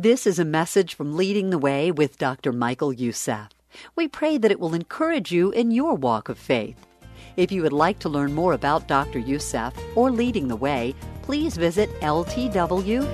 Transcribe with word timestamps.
This 0.00 0.28
is 0.28 0.38
a 0.38 0.44
message 0.44 0.94
from 0.94 1.16
Leading 1.16 1.50
the 1.50 1.58
Way 1.58 1.90
with 1.90 2.18
Dr. 2.18 2.52
Michael 2.52 2.92
Youssef. 2.92 3.48
We 3.96 4.06
pray 4.06 4.38
that 4.38 4.52
it 4.52 4.60
will 4.60 4.72
encourage 4.72 5.32
you 5.32 5.50
in 5.50 5.72
your 5.72 5.96
walk 5.96 6.28
of 6.28 6.38
faith. 6.38 6.86
If 7.36 7.50
you 7.50 7.62
would 7.62 7.72
like 7.72 7.98
to 7.98 8.08
learn 8.08 8.32
more 8.32 8.52
about 8.52 8.86
Dr. 8.86 9.18
Youssef 9.18 9.74
or 9.96 10.12
Leading 10.12 10.46
the 10.46 10.54
Way, 10.54 10.94
please 11.22 11.56
visit 11.56 11.90
ltw.org. 12.00 13.08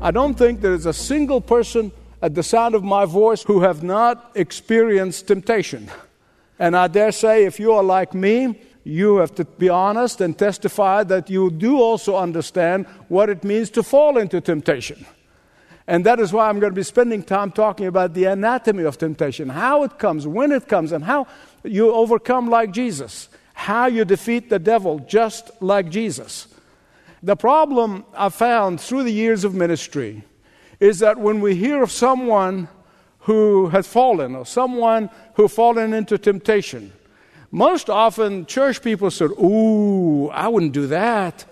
I 0.00 0.10
don't 0.12 0.34
think 0.34 0.60
there 0.60 0.74
is 0.74 0.86
a 0.86 0.92
single 0.92 1.40
person 1.40 1.90
at 2.22 2.36
the 2.36 2.44
sound 2.44 2.76
of 2.76 2.84
my 2.84 3.06
voice 3.06 3.42
who 3.42 3.62
have 3.62 3.82
not 3.82 4.30
experienced 4.36 5.26
temptation. 5.26 5.90
And 6.60 6.76
I 6.76 6.86
dare 6.86 7.10
say, 7.10 7.44
if 7.44 7.58
you 7.58 7.72
are 7.72 7.82
like 7.82 8.14
me, 8.14 8.60
you 8.84 9.16
have 9.16 9.34
to 9.34 9.44
be 9.44 9.68
honest 9.68 10.20
and 10.20 10.38
testify 10.38 11.04
that 11.04 11.28
you 11.28 11.50
do 11.50 11.78
also 11.78 12.16
understand 12.16 12.86
what 13.08 13.28
it 13.28 13.44
means 13.44 13.70
to 13.70 13.82
fall 13.82 14.18
into 14.18 14.40
temptation. 14.40 15.04
And 15.86 16.04
that 16.04 16.20
is 16.20 16.32
why 16.32 16.48
I'm 16.48 16.60
going 16.60 16.72
to 16.72 16.76
be 16.76 16.82
spending 16.82 17.22
time 17.22 17.50
talking 17.50 17.86
about 17.86 18.12
the 18.12 18.24
anatomy 18.24 18.84
of 18.84 18.98
temptation, 18.98 19.48
how 19.48 19.84
it 19.84 19.98
comes, 19.98 20.26
when 20.26 20.52
it 20.52 20.68
comes, 20.68 20.92
and 20.92 21.02
how 21.02 21.26
you 21.64 21.92
overcome 21.92 22.50
like 22.50 22.72
Jesus, 22.72 23.30
how 23.54 23.86
you 23.86 24.04
defeat 24.04 24.50
the 24.50 24.58
devil 24.58 24.98
just 25.00 25.50
like 25.62 25.88
Jesus. 25.88 26.48
The 27.22 27.36
problem 27.36 28.04
I 28.14 28.28
found 28.28 28.80
through 28.80 29.04
the 29.04 29.12
years 29.12 29.44
of 29.44 29.54
ministry 29.54 30.22
is 30.78 30.98
that 31.00 31.18
when 31.18 31.40
we 31.40 31.54
hear 31.54 31.82
of 31.82 31.90
someone 31.90 32.68
who 33.20 33.68
has 33.68 33.86
fallen 33.86 34.36
or 34.36 34.46
someone 34.46 35.10
who 35.34 35.48
fallen 35.48 35.92
into 35.92 36.18
temptation, 36.18 36.92
most 37.50 37.88
often 37.88 38.46
church 38.46 38.82
people 38.82 39.10
said, 39.10 39.30
Ooh, 39.30 40.28
I 40.28 40.48
wouldn't 40.48 40.72
do 40.72 40.86
that. 40.88 41.44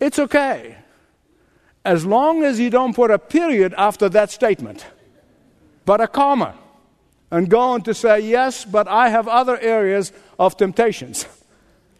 It's 0.00 0.18
okay. 0.18 0.76
As 1.84 2.04
long 2.04 2.42
as 2.42 2.58
you 2.58 2.68
don't 2.68 2.94
put 2.94 3.10
a 3.10 3.18
period 3.18 3.74
after 3.78 4.08
that 4.08 4.30
statement, 4.30 4.84
but 5.84 6.00
a 6.00 6.08
comma, 6.08 6.56
and 7.30 7.48
go 7.48 7.60
on 7.60 7.82
to 7.82 7.94
say, 7.94 8.20
Yes, 8.20 8.64
but 8.64 8.88
I 8.88 9.08
have 9.08 9.28
other 9.28 9.58
areas 9.58 10.12
of 10.38 10.56
temptations. 10.56 11.26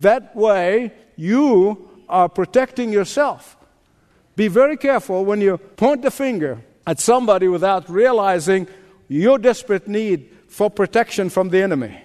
That 0.00 0.36
way, 0.36 0.92
you 1.16 1.88
are 2.08 2.28
protecting 2.28 2.92
yourself. 2.92 3.56
Be 4.34 4.48
very 4.48 4.76
careful 4.76 5.24
when 5.24 5.40
you 5.40 5.56
point 5.56 6.02
the 6.02 6.10
finger 6.10 6.60
at 6.86 7.00
somebody 7.00 7.48
without 7.48 7.88
realizing 7.88 8.68
your 9.08 9.38
desperate 9.38 9.88
need 9.88 10.28
for 10.48 10.68
protection 10.68 11.30
from 11.30 11.48
the 11.48 11.62
enemy. 11.62 12.02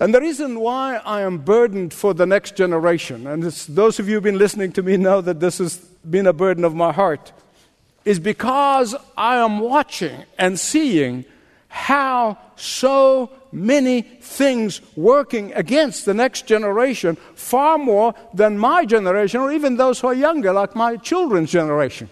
And 0.00 0.12
the 0.12 0.20
reason 0.20 0.58
why 0.58 0.96
I 0.96 1.20
am 1.20 1.38
burdened 1.38 1.94
for 1.94 2.14
the 2.14 2.26
next 2.26 2.56
generation, 2.56 3.26
and 3.26 3.42
those 3.42 4.00
of 4.00 4.08
you 4.08 4.14
who've 4.14 4.24
been 4.24 4.38
listening 4.38 4.72
to 4.72 4.82
me 4.82 4.96
know 4.96 5.20
that 5.20 5.40
this 5.40 5.58
has 5.58 5.76
been 5.76 6.26
a 6.26 6.32
burden 6.32 6.64
of 6.64 6.74
my 6.74 6.92
heart, 6.92 7.32
is 8.04 8.18
because 8.18 8.94
I 9.16 9.36
am 9.36 9.60
watching 9.60 10.24
and 10.36 10.58
seeing 10.58 11.24
how 11.68 12.38
so 12.56 13.30
many 13.50 14.02
things 14.02 14.80
working 14.96 15.52
against 15.54 16.04
the 16.04 16.14
next 16.14 16.46
generation, 16.46 17.16
far 17.34 17.78
more 17.78 18.14
than 18.34 18.58
my 18.58 18.84
generation 18.84 19.40
or 19.40 19.52
even 19.52 19.76
those 19.76 20.00
who 20.00 20.08
are 20.08 20.14
younger, 20.14 20.52
like 20.52 20.74
my 20.74 20.96
children's 20.96 21.52
generation. 21.52 22.08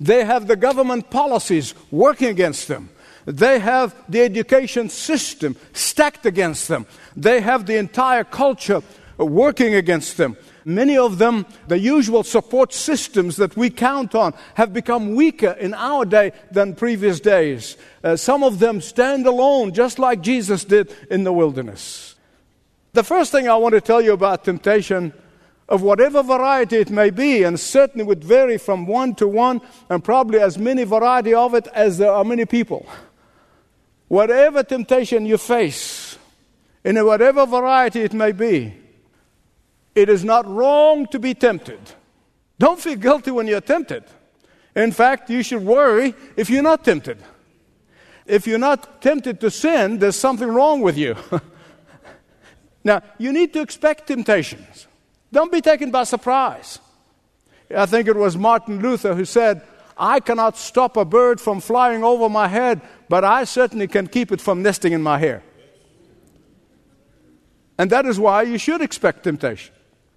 They 0.00 0.24
have 0.24 0.46
the 0.46 0.56
government 0.56 1.10
policies 1.10 1.74
working 1.90 2.28
against 2.28 2.68
them. 2.68 2.90
They 3.26 3.58
have 3.58 3.94
the 4.08 4.22
education 4.22 4.88
system 4.88 5.56
stacked 5.72 6.24
against 6.26 6.68
them. 6.68 6.86
They 7.16 7.40
have 7.40 7.66
the 7.66 7.76
entire 7.76 8.24
culture 8.24 8.82
working 9.18 9.74
against 9.74 10.16
them. 10.16 10.36
Many 10.64 10.96
of 10.96 11.18
them, 11.18 11.46
the 11.68 11.78
usual 11.78 12.24
support 12.24 12.72
systems 12.72 13.36
that 13.36 13.56
we 13.56 13.70
count 13.70 14.14
on, 14.14 14.34
have 14.54 14.72
become 14.72 15.14
weaker 15.14 15.52
in 15.52 15.74
our 15.74 16.04
day 16.04 16.32
than 16.50 16.74
previous 16.74 17.20
days. 17.20 17.76
Uh, 18.02 18.16
some 18.16 18.42
of 18.42 18.58
them 18.58 18.80
stand 18.80 19.26
alone, 19.26 19.72
just 19.72 19.98
like 19.98 20.22
Jesus 20.22 20.64
did 20.64 20.92
in 21.10 21.24
the 21.24 21.32
wilderness. 21.32 22.16
The 22.94 23.04
first 23.04 23.30
thing 23.30 23.48
I 23.48 23.56
want 23.56 23.74
to 23.74 23.80
tell 23.80 24.00
you 24.00 24.12
about 24.12 24.44
temptation, 24.44 25.12
of 25.68 25.82
whatever 25.82 26.22
variety 26.22 26.76
it 26.76 26.90
may 26.90 27.10
be, 27.10 27.42
and 27.42 27.58
certainly 27.58 28.04
would 28.04 28.22
vary 28.22 28.58
from 28.58 28.86
one 28.86 29.14
to 29.16 29.26
one, 29.26 29.60
and 29.90 30.02
probably 30.02 30.38
as 30.38 30.58
many 30.58 30.84
variety 30.84 31.34
of 31.34 31.54
it 31.54 31.66
as 31.68 31.98
there 31.98 32.12
are 32.12 32.24
many 32.24 32.44
people. 32.44 32.86
Whatever 34.08 34.62
temptation 34.62 35.26
you 35.26 35.38
face, 35.38 36.18
in 36.84 37.04
whatever 37.04 37.44
variety 37.46 38.02
it 38.02 38.12
may 38.12 38.32
be, 38.32 38.74
it 39.94 40.08
is 40.08 40.24
not 40.24 40.46
wrong 40.46 41.06
to 41.06 41.18
be 41.18 41.34
tempted. 41.34 41.80
Don't 42.58 42.78
feel 42.78 42.96
guilty 42.96 43.30
when 43.30 43.46
you're 43.46 43.60
tempted. 43.60 44.04
In 44.74 44.92
fact, 44.92 45.30
you 45.30 45.42
should 45.42 45.64
worry 45.64 46.14
if 46.36 46.50
you're 46.50 46.62
not 46.62 46.84
tempted. 46.84 47.18
If 48.26 48.46
you're 48.46 48.58
not 48.58 49.00
tempted 49.00 49.40
to 49.40 49.50
sin, 49.50 49.98
there's 49.98 50.16
something 50.16 50.48
wrong 50.48 50.82
with 50.82 50.98
you. 50.98 51.16
now, 52.84 53.02
you 53.18 53.32
need 53.32 53.52
to 53.54 53.60
expect 53.60 54.06
temptations. 54.06 54.86
Don't 55.32 55.50
be 55.50 55.60
taken 55.60 55.90
by 55.90 56.04
surprise. 56.04 56.78
I 57.74 57.86
think 57.86 58.06
it 58.06 58.16
was 58.16 58.36
Martin 58.36 58.80
Luther 58.80 59.14
who 59.14 59.24
said, 59.24 59.62
I 59.96 60.20
cannot 60.20 60.58
stop 60.58 60.96
a 60.96 61.04
bird 61.04 61.40
from 61.40 61.60
flying 61.60 62.04
over 62.04 62.28
my 62.28 62.48
head, 62.48 62.80
but 63.08 63.24
I 63.24 63.44
certainly 63.44 63.88
can 63.88 64.06
keep 64.06 64.30
it 64.30 64.40
from 64.40 64.62
nesting 64.62 64.92
in 64.92 65.02
my 65.02 65.18
hair. 65.18 65.42
And 67.78 67.90
that 67.90 68.06
is 68.06 68.18
why 68.18 68.42
you 68.42 68.58
should 68.58 68.82
expect 68.82 69.24
temptation. 69.24 69.74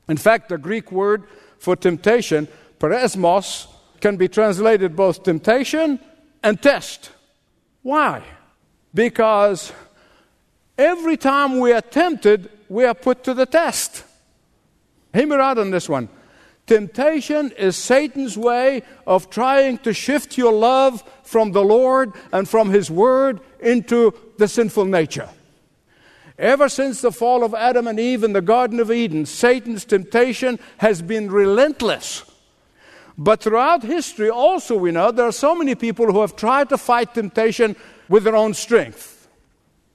In 0.08 0.18
fact, 0.18 0.50
the 0.50 0.58
Greek 0.58 0.92
word 0.92 1.24
for 1.60 1.76
temptation, 1.76 2.48
peirasmos, 2.80 3.68
can 4.02 4.18
be 4.18 4.28
translated 4.28 4.96
both 4.96 5.24
temptation 5.24 6.00
and 6.42 6.62
test. 6.62 7.12
Why? 7.82 8.24
Because 8.94 9.72
every 10.78 11.18
time 11.18 11.60
we 11.60 11.74
are 11.74 11.82
tempted, 11.82 12.50
we 12.70 12.86
are 12.86 12.94
put 12.94 13.24
to 13.26 13.34
the 13.34 13.46
test. 13.46 14.04
Hear 15.14 15.28
me 15.28 15.36
on 15.36 15.72
this 15.72 15.90
one. 15.90 16.10
Temptation 16.69 17.50
is 17.57 17.75
Satan's 17.75 18.38
way 18.38 18.84
of 19.07 19.31
trying 19.31 19.80
to 19.80 19.91
shift 19.91 20.38
your 20.38 20.53
love 20.53 21.03
from 21.24 21.52
the 21.52 21.63
Lord 21.63 22.13
and 22.31 22.47
from 22.47 22.69
His 22.69 22.91
Word 22.91 23.40
into 23.59 24.13
the 24.38 24.47
sinful 24.47 24.85
nature. 24.85 25.28
Ever 26.38 26.69
since 26.69 27.02
the 27.02 27.12
fall 27.12 27.44
of 27.44 27.56
Adam 27.56 27.88
and 27.88 28.00
Eve 28.00 28.24
in 28.24 28.34
the 28.34 28.41
Garden 28.44 28.80
of 28.80 28.91
Eden, 28.91 29.25
Satan's 29.25 29.84
temptation 29.84 30.59
has 30.78 31.02
been 31.02 31.31
relentless. 31.31 32.24
But 33.18 33.41
throughout 33.41 33.81
history, 33.81 34.30
also, 34.30 34.78
we 34.78 34.91
know 34.91 35.09
there 35.09 35.25
are 35.25 35.31
so 35.31 35.56
many 35.56 35.74
people 35.74 36.12
who 36.12 36.22
have 36.22 36.36
tried 36.36 36.69
to 36.69 36.78
fight 36.78 37.16
temptation 37.16 37.75
with 38.09 38.25
their 38.25 38.36
own 38.36 38.53
strength. 38.53 39.19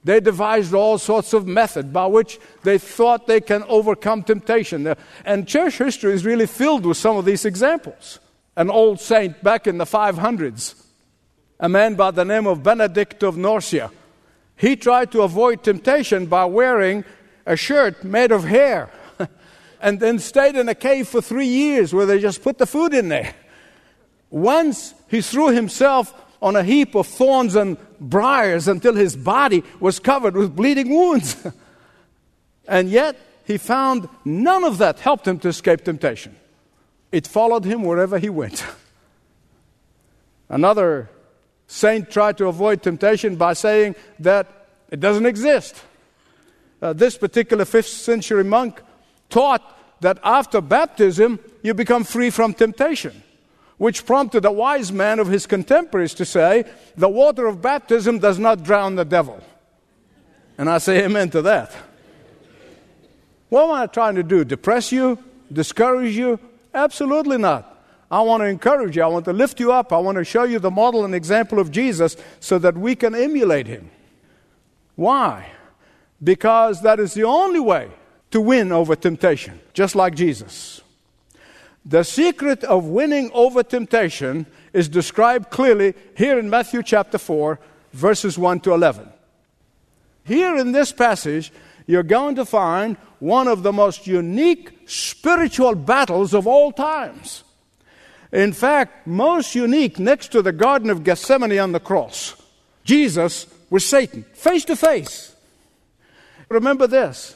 They 0.05 0.19
devised 0.19 0.75
all 0.75 0.99
sorts 0.99 1.33
of 1.33 1.47
methods 1.47 1.89
by 1.89 2.05
which 2.05 2.39
they 2.61 2.77
thought 2.77 3.25
they 3.25 3.41
can 3.41 3.63
overcome 3.63 4.21
temptation. 4.21 4.93
And 5.25 5.47
church 5.47 5.79
history 5.79 6.13
is 6.13 6.23
really 6.23 6.45
filled 6.45 6.85
with 6.85 6.97
some 6.97 7.17
of 7.17 7.25
these 7.25 7.43
examples. 7.43 8.19
An 8.55 8.69
old 8.69 8.99
saint 8.99 9.43
back 9.43 9.65
in 9.65 9.79
the 9.79 9.85
500s, 9.85 10.75
a 11.59 11.67
man 11.67 11.95
by 11.95 12.11
the 12.11 12.23
name 12.23 12.45
of 12.45 12.61
Benedict 12.61 13.23
of 13.23 13.35
Nursia, 13.35 13.89
he 14.55 14.75
tried 14.75 15.11
to 15.11 15.23
avoid 15.23 15.63
temptation 15.63 16.27
by 16.27 16.45
wearing 16.45 17.03
a 17.47 17.55
shirt 17.55 18.03
made 18.03 18.31
of 18.31 18.43
hair 18.43 18.91
and 19.81 19.99
then 19.99 20.19
stayed 20.19 20.55
in 20.55 20.69
a 20.69 20.75
cave 20.75 21.07
for 21.07 21.19
three 21.19 21.47
years 21.47 21.95
where 21.95 22.05
they 22.05 22.19
just 22.19 22.43
put 22.43 22.59
the 22.59 22.67
food 22.67 22.93
in 22.93 23.09
there. 23.09 23.33
Once 24.29 24.93
he 25.07 25.19
threw 25.19 25.49
himself 25.49 26.13
on 26.41 26.55
a 26.55 26.63
heap 26.63 26.95
of 26.95 27.07
thorns 27.07 27.55
and 27.55 27.77
briars 27.99 28.67
until 28.67 28.95
his 28.95 29.15
body 29.15 29.63
was 29.79 29.99
covered 29.99 30.35
with 30.35 30.55
bleeding 30.55 30.89
wounds. 30.89 31.45
and 32.67 32.89
yet, 32.89 33.17
he 33.45 33.57
found 33.57 34.09
none 34.23 34.63
of 34.63 34.79
that 34.79 34.99
helped 34.99 35.27
him 35.27 35.39
to 35.39 35.47
escape 35.47 35.83
temptation. 35.83 36.35
It 37.11 37.27
followed 37.27 37.63
him 37.63 37.83
wherever 37.83 38.17
he 38.17 38.29
went. 38.29 38.65
Another 40.49 41.09
saint 41.67 42.11
tried 42.11 42.37
to 42.37 42.47
avoid 42.47 42.83
temptation 42.83 43.35
by 43.35 43.53
saying 43.53 43.95
that 44.19 44.67
it 44.89 44.99
doesn't 44.99 45.25
exist. 45.25 45.81
Uh, 46.81 46.93
this 46.93 47.17
particular 47.17 47.65
fifth 47.65 47.87
century 47.87 48.43
monk 48.43 48.81
taught 49.29 49.61
that 50.01 50.19
after 50.23 50.61
baptism, 50.61 51.39
you 51.63 51.73
become 51.73 52.03
free 52.03 52.29
from 52.29 52.53
temptation 52.53 53.23
which 53.77 54.05
prompted 54.05 54.45
a 54.45 54.51
wise 54.51 54.91
man 54.91 55.19
of 55.19 55.27
his 55.27 55.45
contemporaries 55.45 56.13
to 56.15 56.25
say, 56.25 56.65
The 56.95 57.09
water 57.09 57.45
of 57.45 57.61
baptism 57.61 58.19
does 58.19 58.39
not 58.39 58.63
drown 58.63 58.95
the 58.95 59.05
devil. 59.05 59.41
And 60.57 60.69
I 60.69 60.77
say 60.77 61.03
amen 61.03 61.29
to 61.31 61.41
that. 61.43 61.75
What 63.49 63.65
am 63.65 63.71
I 63.71 63.87
trying 63.87 64.15
to 64.15 64.23
do? 64.23 64.43
Depress 64.45 64.91
you? 64.91 65.19
Discourage 65.51 66.15
you? 66.15 66.39
Absolutely 66.73 67.37
not. 67.37 67.71
I 68.09 68.21
want 68.21 68.41
to 68.41 68.47
encourage 68.47 68.95
you. 68.95 69.03
I 69.03 69.07
want 69.07 69.25
to 69.25 69.33
lift 69.33 69.59
you 69.59 69.71
up. 69.71 69.91
I 69.91 69.97
want 69.97 70.17
to 70.17 70.23
show 70.23 70.43
you 70.43 70.59
the 70.59 70.71
model 70.71 71.05
and 71.05 71.13
example 71.13 71.59
of 71.59 71.71
Jesus 71.71 72.15
so 72.39 72.57
that 72.59 72.77
we 72.77 72.95
can 72.95 73.15
emulate 73.15 73.67
him. 73.67 73.89
Why? 74.95 75.51
Because 76.23 76.81
that 76.81 76.99
is 76.99 77.13
the 77.13 77.23
only 77.23 77.59
way 77.59 77.89
to 78.31 78.39
win 78.39 78.71
over 78.71 78.95
temptation, 78.95 79.59
just 79.73 79.95
like 79.95 80.15
Jesus. 80.15 80.81
The 81.85 82.03
secret 82.03 82.63
of 82.63 82.85
winning 82.85 83.29
over 83.31 83.61
temptation 83.61 84.47
is 84.73 84.89
described 84.89 85.51
clearly 85.51 85.93
here 86.17 86.39
in 86.39 86.49
Matthew 86.49 86.81
chapter 86.81 87.19
4, 87.19 87.59
verses 87.93 88.39
1 88.39 88.61
to 88.61 88.73
11. 88.73 89.07
Here 90.23 90.57
in 90.57 90.71
this 90.71 90.91
passage, 90.91 91.51
you're 91.85 92.01
going 92.01 92.35
to 92.35 92.45
find 92.45 92.97
one 93.19 93.47
of 93.47 93.61
the 93.61 93.71
most 93.71 94.07
unique 94.07 94.71
spiritual 94.87 95.75
battles 95.75 96.33
of 96.33 96.47
all 96.47 96.71
times. 96.71 97.43
In 98.31 98.51
fact, 98.51 99.05
most 99.05 99.53
unique 99.53 99.99
next 99.99 100.31
to 100.31 100.41
the 100.41 100.51
Garden 100.51 100.89
of 100.89 101.03
Gethsemane 101.03 101.59
on 101.59 101.71
the 101.71 101.79
cross. 101.79 102.35
Jesus 102.83 103.45
with 103.69 103.83
Satan, 103.83 104.23
face 104.33 104.65
to 104.65 104.75
face. 104.75 105.35
Remember 106.49 106.87
this 106.87 107.35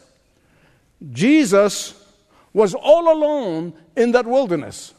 Jesus 1.12 1.94
was 2.52 2.74
all 2.74 3.13
alone 3.13 3.74
in 4.00 4.13
that 4.13 4.25
wilderness. 4.25 4.94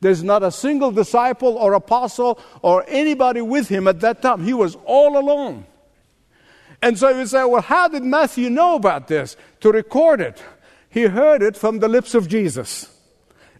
There's 0.00 0.22
not 0.22 0.42
a 0.42 0.50
single 0.50 0.90
disciple 0.90 1.56
or 1.56 1.72
apostle 1.74 2.38
or 2.62 2.84
anybody 2.88 3.40
with 3.40 3.68
him 3.68 3.88
at 3.88 4.00
that 4.00 4.22
time. 4.22 4.44
He 4.44 4.54
was 4.54 4.76
all 4.84 5.18
alone. 5.18 5.66
And 6.80 6.98
so 6.98 7.08
you 7.08 7.26
say, 7.26 7.44
well, 7.44 7.62
how 7.62 7.88
did 7.88 8.04
Matthew 8.04 8.50
know 8.50 8.76
about 8.76 9.08
this 9.08 9.36
to 9.60 9.72
record 9.72 10.20
it? 10.20 10.42
He 10.88 11.02
heard 11.02 11.42
it 11.42 11.56
from 11.56 11.78
the 11.78 11.88
lips 11.88 12.14
of 12.14 12.28
Jesus. 12.28 12.90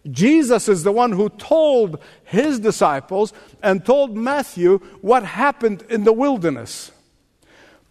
Jesus 0.09 0.69
is 0.69 0.83
the 0.83 0.91
one 0.91 1.11
who 1.11 1.29
told 1.29 1.99
his 2.23 2.59
disciples 2.59 3.33
and 3.63 3.83
told 3.83 4.15
Matthew 4.15 4.77
what 5.01 5.25
happened 5.25 5.83
in 5.89 6.03
the 6.03 6.13
wilderness. 6.13 6.91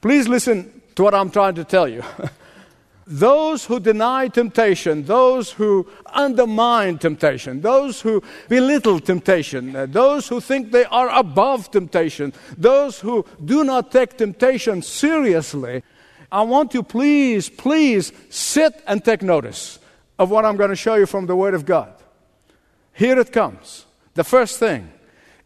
Please 0.01 0.29
listen 0.29 0.81
to 0.95 1.03
what 1.03 1.15
I'm 1.15 1.31
trying 1.31 1.57
to 1.57 1.65
tell 1.65 1.89
you. 1.89 2.05
those 3.07 3.67
who 3.67 3.81
deny 3.81 4.29
temptation, 4.29 5.05
those 5.05 5.53
who 5.53 5.87
undermine 6.07 6.99
temptation, 6.99 7.61
those 7.61 8.01
who 8.01 8.23
belittle 8.49 8.99
temptation, 8.99 9.77
uh, 9.77 9.87
those 9.87 10.29
who 10.29 10.41
think 10.41 10.73
they 10.73 10.85
are 10.87 11.11
above 11.11 11.71
temptation, 11.71 12.33
those 12.57 13.01
who 13.01 13.27
do 13.45 13.65
not 13.65 13.91
take 13.93 14.17
temptation 14.17 14.81
seriously, 14.81 15.83
I 16.33 16.43
want 16.43 16.75
you 16.75 16.83
please, 16.83 17.49
please 17.49 18.13
sit 18.31 18.83
and 18.87 19.05
take 19.05 19.23
notice 19.23 19.79
of 20.19 20.31
what 20.31 20.45
I'm 20.45 20.57
going 20.57 20.71
to 20.71 20.77
show 20.77 20.95
you 20.95 21.07
from 21.07 21.27
the 21.27 21.37
Word 21.37 21.55
of 21.55 21.67
God. 21.67 21.93
Here 22.93 23.19
it 23.19 23.33
comes. 23.33 23.87
The 24.15 24.25
first 24.25 24.59
thing 24.59 24.91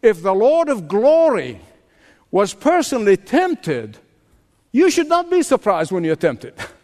if 0.01 0.23
the 0.23 0.35
Lord 0.35 0.69
of 0.69 0.87
glory 0.87 1.61
was 2.31 2.55
personally 2.55 3.17
tempted, 3.17 3.99
you 4.71 4.91
should 4.91 5.09
not 5.09 5.29
be 5.31 5.43
surprised 5.43 5.91
when 5.91 6.05
you're 6.05 6.17
tempted. 6.17 6.55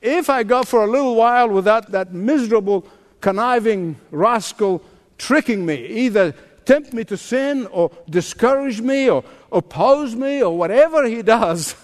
if 0.00 0.30
I 0.30 0.42
go 0.42 0.62
for 0.62 0.84
a 0.84 0.86
little 0.86 1.14
while 1.14 1.48
without 1.48 1.90
that 1.92 2.12
miserable, 2.12 2.86
conniving 3.20 3.96
rascal 4.10 4.82
tricking 5.18 5.64
me, 5.64 5.86
either 5.86 6.34
tempt 6.64 6.92
me 6.92 7.04
to 7.04 7.16
sin 7.16 7.66
or 7.68 7.90
discourage 8.10 8.80
me 8.80 9.08
or 9.08 9.24
oppose 9.52 10.14
me 10.14 10.42
or 10.42 10.56
whatever 10.56 11.06
he 11.06 11.22
does, 11.36 11.74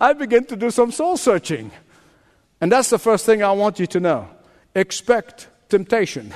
I 0.00 0.12
begin 0.12 0.44
to 0.46 0.56
do 0.56 0.70
some 0.70 0.90
soul 0.90 1.16
searching. 1.16 1.70
And 2.60 2.70
that's 2.70 2.90
the 2.90 2.98
first 2.98 3.26
thing 3.26 3.42
I 3.42 3.52
want 3.52 3.78
you 3.78 3.86
to 3.88 4.00
know. 4.00 4.28
Expect 4.74 5.48
temptation. 5.68 6.32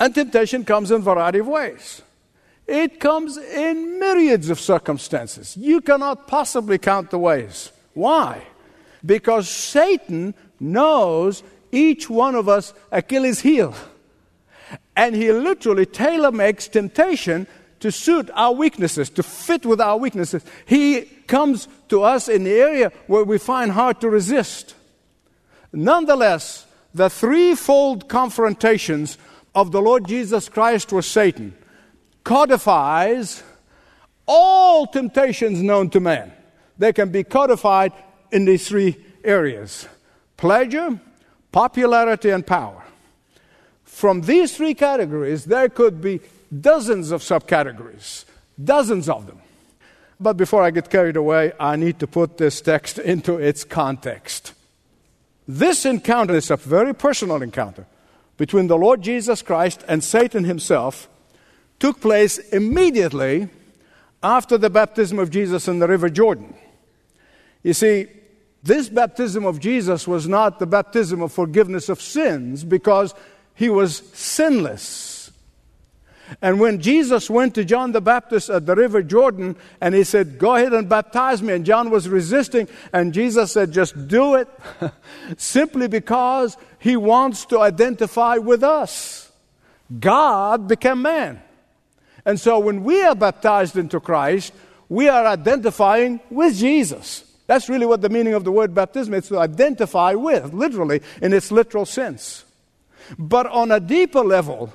And 0.00 0.14
temptation 0.14 0.64
comes 0.64 0.90
in 0.90 0.98
a 0.98 1.04
variety 1.04 1.40
of 1.40 1.48
ways. 1.48 2.02
It 2.66 3.00
comes 3.00 3.36
in 3.36 3.98
myriads 3.98 4.50
of 4.50 4.60
circumstances. 4.60 5.56
You 5.56 5.80
cannot 5.80 6.28
possibly 6.28 6.78
count 6.78 7.10
the 7.10 7.18
ways. 7.18 7.72
Why? 7.94 8.42
Because 9.04 9.48
Satan 9.48 10.34
knows 10.60 11.42
each 11.72 12.08
one 12.08 12.34
of 12.34 12.48
us 12.48 12.74
Achilles' 12.90 13.40
heel. 13.40 13.74
And 14.96 15.14
he 15.14 15.32
literally 15.32 15.86
tailor 15.86 16.32
makes 16.32 16.68
temptation 16.68 17.46
to 17.80 17.92
suit 17.92 18.28
our 18.34 18.52
weaknesses, 18.52 19.08
to 19.10 19.22
fit 19.22 19.64
with 19.64 19.80
our 19.80 19.96
weaknesses. 19.96 20.44
He 20.66 21.02
comes 21.26 21.68
to 21.88 22.02
us 22.02 22.28
in 22.28 22.44
the 22.44 22.52
area 22.52 22.92
where 23.06 23.24
we 23.24 23.38
find 23.38 23.70
hard 23.70 24.00
to 24.00 24.10
resist. 24.10 24.74
Nonetheless, 25.72 26.66
the 26.92 27.08
threefold 27.08 28.08
confrontations 28.08 29.18
of 29.54 29.70
the 29.70 29.80
Lord 29.80 30.06
Jesus 30.06 30.48
Christ 30.48 30.92
with 30.92 31.04
Satan 31.04 31.54
codifies 32.24 33.42
all 34.26 34.86
temptations 34.86 35.62
known 35.62 35.90
to 35.90 36.00
man. 36.00 36.32
They 36.76 36.92
can 36.92 37.10
be 37.10 37.24
codified 37.24 37.92
in 38.30 38.44
these 38.44 38.68
three 38.68 38.96
areas 39.24 39.86
pleasure, 40.38 40.98
popularity, 41.52 42.30
and 42.30 42.46
power. 42.46 42.82
From 43.84 44.22
these 44.22 44.56
three 44.56 44.74
categories, 44.74 45.44
there 45.44 45.68
could 45.68 46.00
be 46.00 46.20
dozens 46.58 47.10
of 47.10 47.20
subcategories, 47.20 48.24
dozens 48.62 49.10
of 49.10 49.26
them. 49.26 49.40
But 50.18 50.36
before 50.36 50.62
I 50.62 50.70
get 50.70 50.88
carried 50.88 51.16
away, 51.16 51.52
I 51.60 51.76
need 51.76 51.98
to 52.00 52.06
put 52.06 52.38
this 52.38 52.60
text 52.60 52.98
into 52.98 53.36
its 53.36 53.64
context. 53.64 54.54
This 55.46 55.84
encounter 55.84 56.34
is 56.34 56.50
a 56.50 56.56
very 56.56 56.94
personal 56.94 57.42
encounter 57.42 57.86
between 58.36 58.68
the 58.68 58.78
Lord 58.78 59.02
Jesus 59.02 59.42
Christ 59.42 59.84
and 59.88 60.02
Satan 60.02 60.44
himself 60.44 61.08
took 61.78 62.00
place 62.00 62.38
immediately 62.38 63.48
after 64.22 64.58
the 64.58 64.70
baptism 64.70 65.18
of 65.18 65.30
Jesus 65.30 65.68
in 65.68 65.78
the 65.78 65.88
River 65.88 66.08
Jordan. 66.08 66.54
You 67.62 67.72
see, 67.72 68.08
this 68.62 68.88
baptism 68.88 69.44
of 69.44 69.60
Jesus 69.60 70.06
was 70.08 70.26
not 70.26 70.58
the 70.58 70.66
baptism 70.66 71.22
of 71.22 71.32
forgiveness 71.32 71.88
of 71.88 72.00
sins 72.00 72.64
because 72.64 73.14
he 73.54 73.68
was 73.68 74.02
sinless. 74.12 75.30
And 76.42 76.60
when 76.60 76.80
Jesus 76.80 77.30
went 77.30 77.54
to 77.54 77.64
John 77.64 77.92
the 77.92 78.00
Baptist 78.00 78.50
at 78.50 78.66
the 78.66 78.74
River 78.74 79.02
Jordan 79.02 79.56
and 79.80 79.94
he 79.94 80.04
said, 80.04 80.38
Go 80.38 80.56
ahead 80.56 80.74
and 80.74 80.88
baptize 80.88 81.42
me, 81.42 81.54
and 81.54 81.64
John 81.64 81.90
was 81.90 82.08
resisting, 82.08 82.68
and 82.92 83.14
Jesus 83.14 83.52
said, 83.52 83.72
Just 83.72 84.08
do 84.08 84.34
it, 84.34 84.48
simply 85.38 85.88
because 85.88 86.56
he 86.78 86.96
wants 86.96 87.46
to 87.46 87.60
identify 87.60 88.36
with 88.36 88.62
us. 88.62 89.32
God 89.98 90.68
became 90.68 91.02
man. 91.02 91.42
And 92.26 92.38
so 92.38 92.58
when 92.58 92.84
we 92.84 93.02
are 93.02 93.14
baptized 93.14 93.76
into 93.76 94.00
Christ, 94.00 94.52
we 94.88 95.08
are 95.08 95.26
identifying 95.26 96.20
with 96.28 96.56
Jesus. 96.56 97.24
That's 97.48 97.70
really 97.70 97.86
what 97.86 98.02
the 98.02 98.10
meaning 98.10 98.34
of 98.34 98.44
the 98.44 98.52
word 98.52 98.74
baptism 98.74 99.14
is 99.14 99.28
to 99.28 99.38
identify 99.38 100.12
with, 100.12 100.52
literally, 100.52 101.00
in 101.22 101.32
its 101.32 101.50
literal 101.50 101.86
sense. 101.86 102.44
But 103.18 103.46
on 103.46 103.72
a 103.72 103.80
deeper 103.80 104.20
level, 104.20 104.70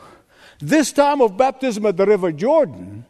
this 0.60 0.92
time 0.92 1.22
of 1.22 1.38
baptism 1.38 1.86
at 1.86 1.98
the 1.98 2.08
River 2.08 2.32
Jordan, 2.32 3.06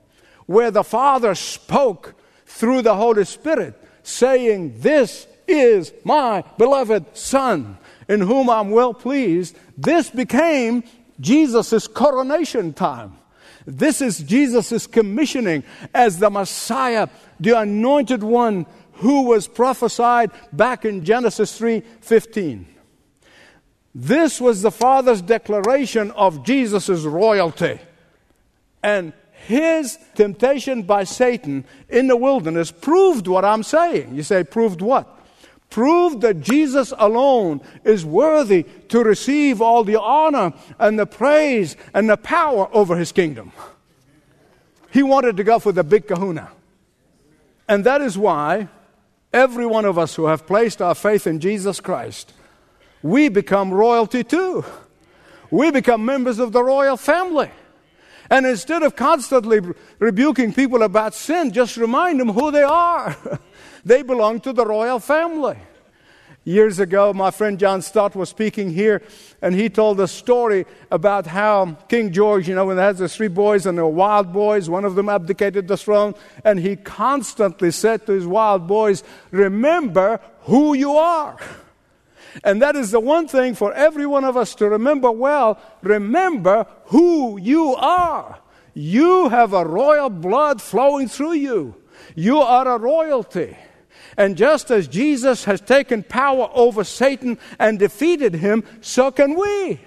where 0.47 0.69
the 0.69 0.83
Father 0.83 1.33
spoke 1.33 2.13
through 2.45 2.81
the 2.81 2.93
Holy 2.93 3.23
Spirit, 3.23 3.81
saying, 4.03 4.81
This 4.81 5.27
is 5.47 5.93
my 6.03 6.43
beloved 6.57 7.15
Son, 7.15 7.77
in 8.09 8.19
whom 8.19 8.49
I'm 8.49 8.69
well 8.69 8.93
pleased, 8.93 9.57
this 9.77 10.09
became 10.09 10.83
Jesus' 11.21 11.87
coronation 11.87 12.73
time. 12.73 13.15
This 13.65 14.01
is 14.01 14.19
Jesus' 14.19 14.87
commissioning 14.87 15.63
as 15.93 16.19
the 16.19 16.29
Messiah, 16.29 17.07
the 17.39 17.57
anointed 17.57 18.23
one 18.23 18.65
who 19.03 19.23
was 19.23 19.49
prophesied 19.49 20.31
back 20.53 20.85
in 20.85 21.03
Genesis 21.03 21.59
3:15. 21.59 22.65
This 23.93 24.39
was 24.39 24.61
the 24.61 24.71
Father's 24.71 25.21
declaration 25.21 26.09
of 26.11 26.43
Jesus' 26.43 27.03
royalty. 27.03 27.79
And 28.81 29.11
his 29.45 29.99
temptation 30.15 30.83
by 30.83 31.03
Satan 31.03 31.65
in 31.89 32.07
the 32.07 32.15
wilderness 32.15 32.71
proved 32.71 33.27
what 33.27 33.43
I'm 33.43 33.61
saying. 33.61 34.15
You 34.15 34.23
say, 34.23 34.45
proved 34.45 34.81
what? 34.81 35.05
Proved 35.69 36.21
that 36.21 36.39
Jesus 36.39 36.93
alone 36.97 37.59
is 37.83 38.05
worthy 38.05 38.63
to 38.87 39.03
receive 39.03 39.61
all 39.61 39.83
the 39.83 39.99
honor 39.99 40.53
and 40.79 40.97
the 40.97 41.05
praise 41.05 41.75
and 41.93 42.09
the 42.09 42.15
power 42.15 42.69
over 42.71 42.95
his 42.95 43.11
kingdom. 43.11 43.51
He 44.91 45.03
wanted 45.03 45.35
to 45.35 45.43
go 45.43 45.59
for 45.59 45.73
the 45.73 45.83
big 45.83 46.07
kahuna. 46.07 46.51
And 47.67 47.83
that 47.83 48.01
is 48.01 48.17
why 48.17 48.69
every 49.33 49.65
one 49.65 49.85
of 49.85 49.97
us 49.97 50.15
who 50.15 50.27
have 50.27 50.47
placed 50.47 50.81
our 50.81 50.95
faith 50.95 51.27
in 51.27 51.39
Jesus 51.39 51.79
Christ 51.79 52.33
we 53.03 53.27
become 53.27 53.71
royalty 53.71 54.23
too. 54.23 54.65
We 55.51 55.69
become 55.69 56.03
members 56.03 56.39
of 56.39 56.53
the 56.53 56.63
royal 56.63 56.97
family. 56.97 57.51
And 58.29 58.45
instead 58.45 58.81
of 58.81 58.95
constantly 58.95 59.59
rebuking 59.99 60.53
people 60.53 60.81
about 60.81 61.13
sin, 61.13 61.51
just 61.51 61.77
remind 61.77 62.19
them 62.19 62.29
who 62.29 62.49
they 62.49 62.63
are. 62.63 63.15
they 63.85 64.01
belong 64.01 64.39
to 64.39 64.53
the 64.53 64.65
royal 64.65 64.99
family. 64.99 65.57
Years 66.45 66.79
ago, 66.79 67.13
my 67.13 67.31
friend 67.31 67.57
John 67.57 67.81
Stott 67.81 68.17
was 68.17 68.27
speaking 68.27 68.69
here, 68.69 69.01
and 69.41 69.55
he 69.55 69.69
told 69.69 70.01
a 70.01 70.09
story 70.09 70.65
about 70.91 71.25
how 71.25 71.77
King 71.87 72.11
George, 72.11 72.49
you 72.49 72.55
know, 72.55 72.65
when 72.65 72.75
he 72.75 72.83
had 72.83 72.97
the 72.97 73.07
three 73.07 73.29
boys 73.29 73.65
and 73.65 73.77
the 73.77 73.87
wild 73.87 74.33
boys, 74.33 74.69
one 74.69 74.83
of 74.83 74.95
them 74.95 75.07
abdicated 75.07 75.69
the 75.69 75.77
throne, 75.77 76.15
and 76.43 76.59
he 76.59 76.75
constantly 76.75 77.71
said 77.71 78.05
to 78.05 78.11
his 78.11 78.27
wild 78.27 78.67
boys, 78.67 79.03
Remember 79.31 80.19
who 80.41 80.73
you 80.73 80.97
are. 80.97 81.37
And 82.43 82.61
that 82.61 82.75
is 82.75 82.91
the 82.91 82.99
one 82.99 83.27
thing 83.27 83.55
for 83.55 83.71
every 83.73 84.05
one 84.05 84.25
of 84.25 84.35
us 84.35 84.55
to 84.55 84.67
remember 84.67 85.11
well. 85.11 85.61
Remember 85.81 86.65
who 86.85 87.39
you 87.39 87.75
are. 87.75 88.39
You 88.73 89.29
have 89.29 89.53
a 89.53 89.65
royal 89.65 90.09
blood 90.09 90.61
flowing 90.61 91.07
through 91.07 91.33
you. 91.33 91.75
You 92.15 92.39
are 92.39 92.67
a 92.67 92.77
royalty. 92.77 93.55
And 94.17 94.37
just 94.37 94.71
as 94.71 94.87
Jesus 94.87 95.45
has 95.45 95.61
taken 95.61 96.03
power 96.03 96.49
over 96.53 96.83
Satan 96.83 97.37
and 97.59 97.79
defeated 97.79 98.35
him, 98.35 98.63
so 98.81 99.11
can 99.11 99.39
we. 99.39 99.79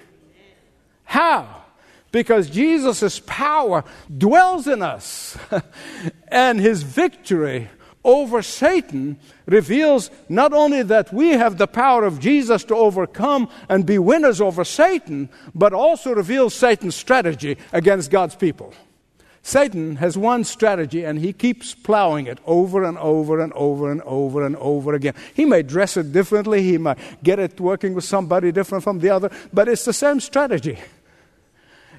How? 1.04 1.64
Because 2.12 2.48
Jesus' 2.50 3.20
power 3.26 3.84
dwells 4.16 4.66
in 4.66 4.82
us, 4.82 5.36
and 6.28 6.58
his 6.60 6.82
victory 6.82 7.68
over 8.06 8.40
Satan 8.40 9.18
reveals 9.46 10.10
not 10.28 10.52
only 10.52 10.82
that 10.84 11.12
we 11.12 11.30
have 11.30 11.58
the 11.58 11.66
power 11.66 12.04
of 12.04 12.20
Jesus 12.20 12.64
to 12.64 12.76
overcome 12.76 13.48
and 13.68 13.84
be 13.84 13.98
winners 13.98 14.40
over 14.40 14.64
Satan, 14.64 15.28
but 15.54 15.72
also 15.72 16.14
reveals 16.14 16.54
Satan's 16.54 16.94
strategy 16.94 17.58
against 17.72 18.10
God's 18.10 18.36
people. 18.36 18.72
Satan 19.46 19.94
has 19.98 20.18
one 20.18 20.42
strategy 20.42 21.04
and 21.04 21.20
he 21.20 21.32
keeps 21.32 21.72
plowing 21.72 22.26
it 22.26 22.40
over 22.46 22.82
and 22.82 22.98
over 22.98 23.38
and 23.38 23.52
over 23.52 23.92
and 23.92 24.02
over 24.02 24.44
and 24.44 24.56
over 24.56 24.92
again. 24.94 25.14
He 25.34 25.44
may 25.44 25.62
dress 25.62 25.96
it 25.96 26.10
differently, 26.10 26.64
he 26.64 26.78
might 26.78 26.98
get 27.22 27.38
it 27.38 27.60
working 27.60 27.94
with 27.94 28.02
somebody 28.02 28.50
different 28.50 28.82
from 28.82 28.98
the 28.98 29.10
other, 29.10 29.30
but 29.52 29.68
it's 29.68 29.84
the 29.84 29.92
same 29.92 30.18
strategy. 30.18 30.80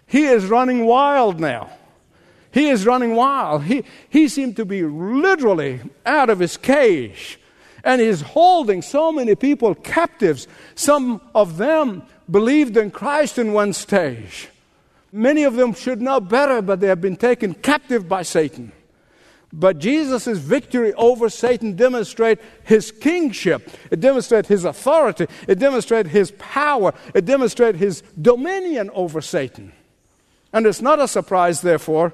He 0.07 0.25
is 0.25 0.47
running 0.47 0.85
wild 0.85 1.39
now. 1.39 1.69
He 2.51 2.67
is 2.67 2.85
running 2.85 3.15
wild. 3.15 3.63
He, 3.63 3.85
he 4.09 4.27
seemed 4.27 4.57
to 4.57 4.65
be 4.65 4.83
literally 4.83 5.79
out 6.05 6.29
of 6.29 6.39
his 6.39 6.57
cage. 6.57 7.39
And 7.81 8.01
he's 8.01 8.19
holding 8.19 8.81
so 8.81 9.13
many 9.13 9.35
people 9.35 9.73
captives. 9.73 10.49
Some 10.75 11.21
of 11.33 11.55
them 11.55 12.03
believed 12.29 12.75
in 12.75 12.91
Christ 12.91 13.37
in 13.37 13.53
one 13.53 13.71
stage. 13.71 14.49
Many 15.17 15.45
of 15.45 15.55
them 15.55 15.73
should 15.73 15.99
know 15.99 16.19
better, 16.19 16.61
but 16.61 16.79
they 16.79 16.85
have 16.87 17.01
been 17.01 17.15
taken 17.15 17.55
captive 17.55 18.07
by 18.07 18.21
Satan. 18.21 18.71
But 19.51 19.79
Jesus' 19.79 20.37
victory 20.37 20.93
over 20.93 21.27
Satan 21.27 21.75
demonstrates 21.75 22.43
his 22.63 22.91
kingship. 22.91 23.67
It 23.89 23.99
demonstrates 23.99 24.47
his 24.47 24.63
authority. 24.63 25.25
It 25.47 25.57
demonstrates 25.57 26.09
his 26.09 26.31
power. 26.37 26.93
It 27.15 27.25
demonstrates 27.25 27.79
his 27.79 28.03
dominion 28.21 28.91
over 28.93 29.19
Satan. 29.19 29.73
And 30.53 30.67
it's 30.67 30.83
not 30.83 30.99
a 30.99 31.07
surprise, 31.07 31.61
therefore, 31.61 32.13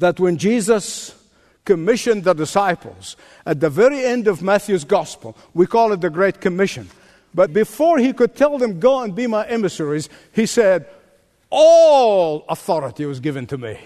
that 0.00 0.18
when 0.18 0.36
Jesus 0.36 1.14
commissioned 1.64 2.24
the 2.24 2.34
disciples 2.34 3.16
at 3.46 3.60
the 3.60 3.70
very 3.70 4.04
end 4.04 4.26
of 4.26 4.42
Matthew's 4.42 4.82
gospel, 4.84 5.36
we 5.54 5.66
call 5.66 5.92
it 5.92 6.00
the 6.00 6.10
Great 6.10 6.40
Commission. 6.40 6.90
But 7.32 7.52
before 7.52 7.98
he 7.98 8.12
could 8.12 8.34
tell 8.34 8.58
them, 8.58 8.80
Go 8.80 9.00
and 9.00 9.14
be 9.14 9.28
my 9.28 9.46
emissaries, 9.46 10.08
he 10.32 10.44
said, 10.44 10.86
All 11.54 12.44
authority 12.48 13.04
was 13.04 13.20
given 13.20 13.46
to 13.48 13.58
me. 13.58 13.78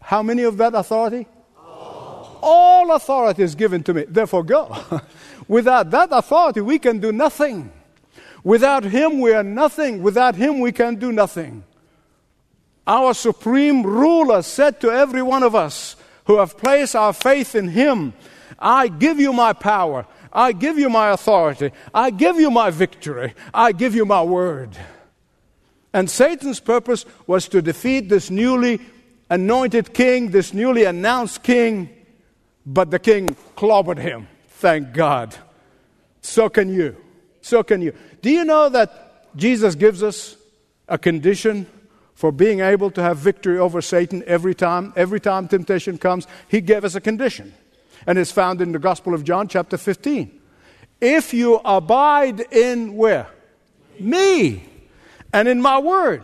How 0.00 0.22
many 0.22 0.42
of 0.42 0.56
that 0.58 0.74
authority? 0.74 1.26
All, 1.56 2.38
All 2.42 2.92
authority 2.92 3.42
is 3.42 3.54
given 3.54 3.82
to 3.84 3.94
me. 3.94 4.04
Therefore, 4.08 4.44
go. 4.44 4.76
Without 5.48 5.90
that 5.90 6.10
authority, 6.12 6.60
we 6.60 6.78
can 6.78 6.98
do 6.98 7.12
nothing. 7.12 7.72
Without 8.44 8.84
him, 8.84 9.20
we 9.20 9.32
are 9.32 9.42
nothing. 9.42 10.02
Without 10.02 10.34
him, 10.34 10.60
we 10.60 10.72
can 10.72 10.96
do 10.96 11.12
nothing 11.12 11.64
our 12.88 13.12
supreme 13.12 13.82
ruler 13.82 14.40
said 14.40 14.80
to 14.80 14.90
every 14.90 15.22
one 15.22 15.42
of 15.42 15.54
us 15.54 15.94
who 16.24 16.38
have 16.38 16.56
placed 16.56 16.96
our 16.96 17.12
faith 17.12 17.54
in 17.54 17.68
him, 17.68 18.14
I 18.58 18.88
give 18.88 19.20
you 19.20 19.32
my 19.32 19.52
power. 19.52 20.06
I 20.32 20.52
give 20.52 20.78
you 20.78 20.88
my 20.88 21.10
authority. 21.10 21.70
I 21.92 22.10
give 22.10 22.40
you 22.40 22.50
my 22.50 22.70
victory. 22.70 23.34
I 23.52 23.72
give 23.72 23.94
you 23.94 24.06
my 24.06 24.22
word. 24.22 24.76
And 25.92 26.10
Satan's 26.10 26.60
purpose 26.60 27.04
was 27.26 27.48
to 27.48 27.62
defeat 27.62 28.08
this 28.08 28.30
newly 28.30 28.80
anointed 29.30 29.94
king, 29.94 30.30
this 30.30 30.52
newly 30.52 30.84
announced 30.84 31.42
king, 31.42 31.88
but 32.66 32.90
the 32.90 32.98
king 32.98 33.28
clobbered 33.56 33.98
him. 33.98 34.28
Thank 34.48 34.92
God. 34.92 35.34
So 36.20 36.48
can 36.48 36.72
you. 36.72 36.96
So 37.40 37.62
can 37.62 37.80
you. 37.80 37.94
Do 38.20 38.30
you 38.30 38.44
know 38.44 38.68
that 38.68 39.34
Jesus 39.36 39.74
gives 39.74 40.02
us 40.02 40.36
a 40.88 40.98
condition 40.98 41.66
for 42.14 42.32
being 42.32 42.60
able 42.60 42.90
to 42.90 43.00
have 43.00 43.16
victory 43.18 43.58
over 43.58 43.80
Satan 43.80 44.24
every 44.26 44.54
time, 44.54 44.92
every 44.96 45.20
time 45.20 45.46
temptation 45.46 45.96
comes, 45.98 46.26
he 46.48 46.60
gave 46.60 46.84
us 46.84 46.96
a 46.96 47.00
condition. 47.00 47.54
And 48.06 48.18
it's 48.18 48.32
found 48.32 48.60
in 48.60 48.72
the 48.72 48.78
Gospel 48.78 49.14
of 49.14 49.22
John, 49.22 49.46
chapter 49.46 49.76
15. 49.76 50.40
If 51.00 51.32
you 51.32 51.60
abide 51.64 52.40
in 52.52 52.96
where? 52.96 53.28
Me. 54.00 54.64
And 55.32 55.48
in 55.48 55.60
my 55.60 55.78
word. 55.78 56.22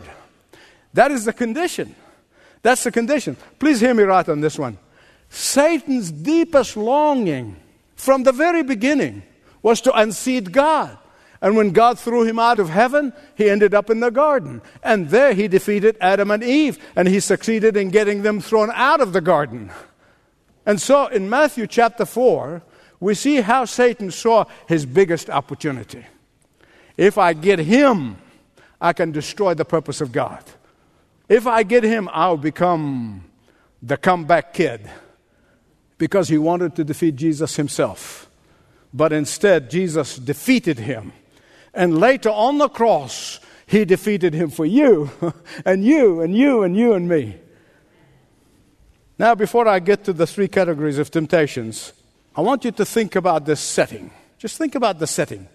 That 0.93 1.11
is 1.11 1.25
the 1.25 1.33
condition. 1.33 1.95
That's 2.61 2.83
the 2.83 2.91
condition. 2.91 3.37
Please 3.59 3.79
hear 3.79 3.93
me 3.93 4.03
right 4.03 4.27
on 4.27 4.41
this 4.41 4.57
one. 4.57 4.77
Satan's 5.29 6.11
deepest 6.11 6.77
longing 6.77 7.57
from 7.95 8.23
the 8.23 8.31
very 8.31 8.63
beginning 8.63 9.23
was 9.61 9.81
to 9.81 9.93
unseat 9.93 10.51
God. 10.51 10.97
And 11.41 11.55
when 11.55 11.71
God 11.71 11.99
threw 11.99 12.23
him 12.23 12.39
out 12.39 12.59
of 12.59 12.69
heaven, 12.69 13.13
he 13.35 13.49
ended 13.49 13.73
up 13.73 13.89
in 13.89 13.99
the 13.99 14.09
garden. 14.09 14.61
And 14.81 15.09
there 15.09 15.33
he 15.33 15.47
defeated 15.47 15.97
Adam 15.99 16.31
and 16.31 16.43
Eve, 16.43 16.79
and 16.95 17.07
he 17.07 17.19
succeeded 17.19 17.75
in 17.75 17.89
getting 17.89 18.23
them 18.23 18.39
thrown 18.39 18.71
out 18.73 19.01
of 19.01 19.13
the 19.13 19.21
garden. 19.21 19.71
And 20.65 20.81
so 20.81 21.07
in 21.07 21.29
Matthew 21.29 21.67
chapter 21.67 22.05
4, 22.05 22.63
we 22.99 23.13
see 23.13 23.41
how 23.41 23.65
Satan 23.65 24.09
saw 24.11 24.45
his 24.67 24.85
biggest 24.85 25.29
opportunity. 25.29 26.05
If 26.97 27.17
I 27.17 27.33
get 27.33 27.59
him, 27.59 28.17
I 28.79 28.93
can 28.93 29.11
destroy 29.11 29.53
the 29.53 29.65
purpose 29.65 30.01
of 30.01 30.11
God. 30.11 30.43
If 31.27 31.47
I 31.47 31.63
get 31.63 31.83
him, 31.83 32.09
I'll 32.11 32.37
become 32.37 33.25
the 33.81 33.97
comeback 33.97 34.53
kid 34.53 34.89
because 35.97 36.29
he 36.29 36.37
wanted 36.37 36.75
to 36.75 36.83
defeat 36.83 37.15
Jesus 37.15 37.55
himself. 37.55 38.29
But 38.93 39.11
instead, 39.11 39.69
Jesus 39.69 40.17
defeated 40.17 40.79
him 40.79 41.13
and 41.75 41.99
later 41.99 42.29
on 42.29 42.57
the 42.57 42.69
cross, 42.69 43.39
he 43.67 43.83
defeated 43.83 44.33
him 44.33 44.49
for 44.49 44.65
you, 44.65 45.11
and 45.65 45.83
you, 45.83 46.21
and 46.21 46.35
you, 46.35 46.63
and 46.63 46.75
you, 46.75 46.93
and 46.93 47.07
me. 47.07 47.35
Now, 49.19 49.35
before 49.35 49.67
I 49.67 49.79
get 49.79 50.05
to 50.05 50.13
the 50.13 50.25
three 50.25 50.47
categories 50.47 50.97
of 50.97 51.11
temptations, 51.11 51.93
I 52.35 52.41
want 52.41 52.63
you 52.63 52.71
to 52.71 52.85
think 52.85 53.15
about 53.15 53.45
this 53.45 53.59
setting. 53.59 54.11
Just 54.37 54.57
think 54.57 54.75
about 54.75 54.99
the 54.99 55.07
setting. 55.07 55.47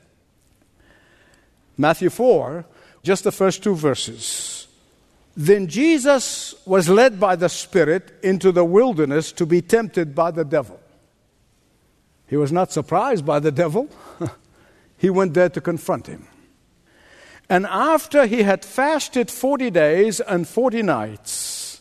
Matthew 1.77 2.11
4, 2.11 2.65
just 3.03 3.25
the 3.25 3.33
first 3.33 3.63
two 3.63 3.75
verses. 3.75 4.67
Then 5.37 5.69
Jesus 5.69 6.55
was 6.67 6.89
led 6.89 7.19
by 7.19 7.37
the 7.37 7.49
Spirit 7.49 8.13
into 8.23 8.53
the 8.53 8.65
wilderness 8.65 9.33
to 9.33 9.47
be 9.47 9.63
tempted 9.63 10.15
by 10.15 10.31
the 10.31 10.45
devil. 10.45 10.81
He 12.27 12.37
was 12.37 12.53
not 12.53 12.73
surprised 12.73 13.25
by 13.25 13.41
the 13.41 13.53
devil. 13.53 13.89
he 14.99 15.11
went 15.11 15.35
there 15.35 15.49
to 15.49 15.61
confront 15.61 16.07
him. 16.07 16.27
And 17.49 17.67
after 17.67 18.27
he 18.27 18.43
had 18.43 18.65
fasted 18.65 19.31
40 19.31 19.71
days 19.71 20.21
and 20.21 20.47
40 20.47 20.83
nights, 20.83 21.81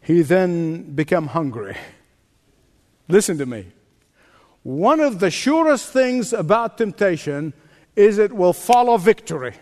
he 0.00 0.22
then 0.22 0.94
became 0.94 1.28
hungry. 1.28 1.76
Listen 3.08 3.38
to 3.38 3.46
me. 3.46 3.66
One 4.64 4.98
of 4.98 5.20
the 5.20 5.30
surest 5.30 5.92
things 5.92 6.32
about 6.32 6.78
temptation 6.78 7.52
is 7.94 8.18
it 8.18 8.32
will 8.32 8.52
follow 8.52 8.96
victory. 8.96 9.54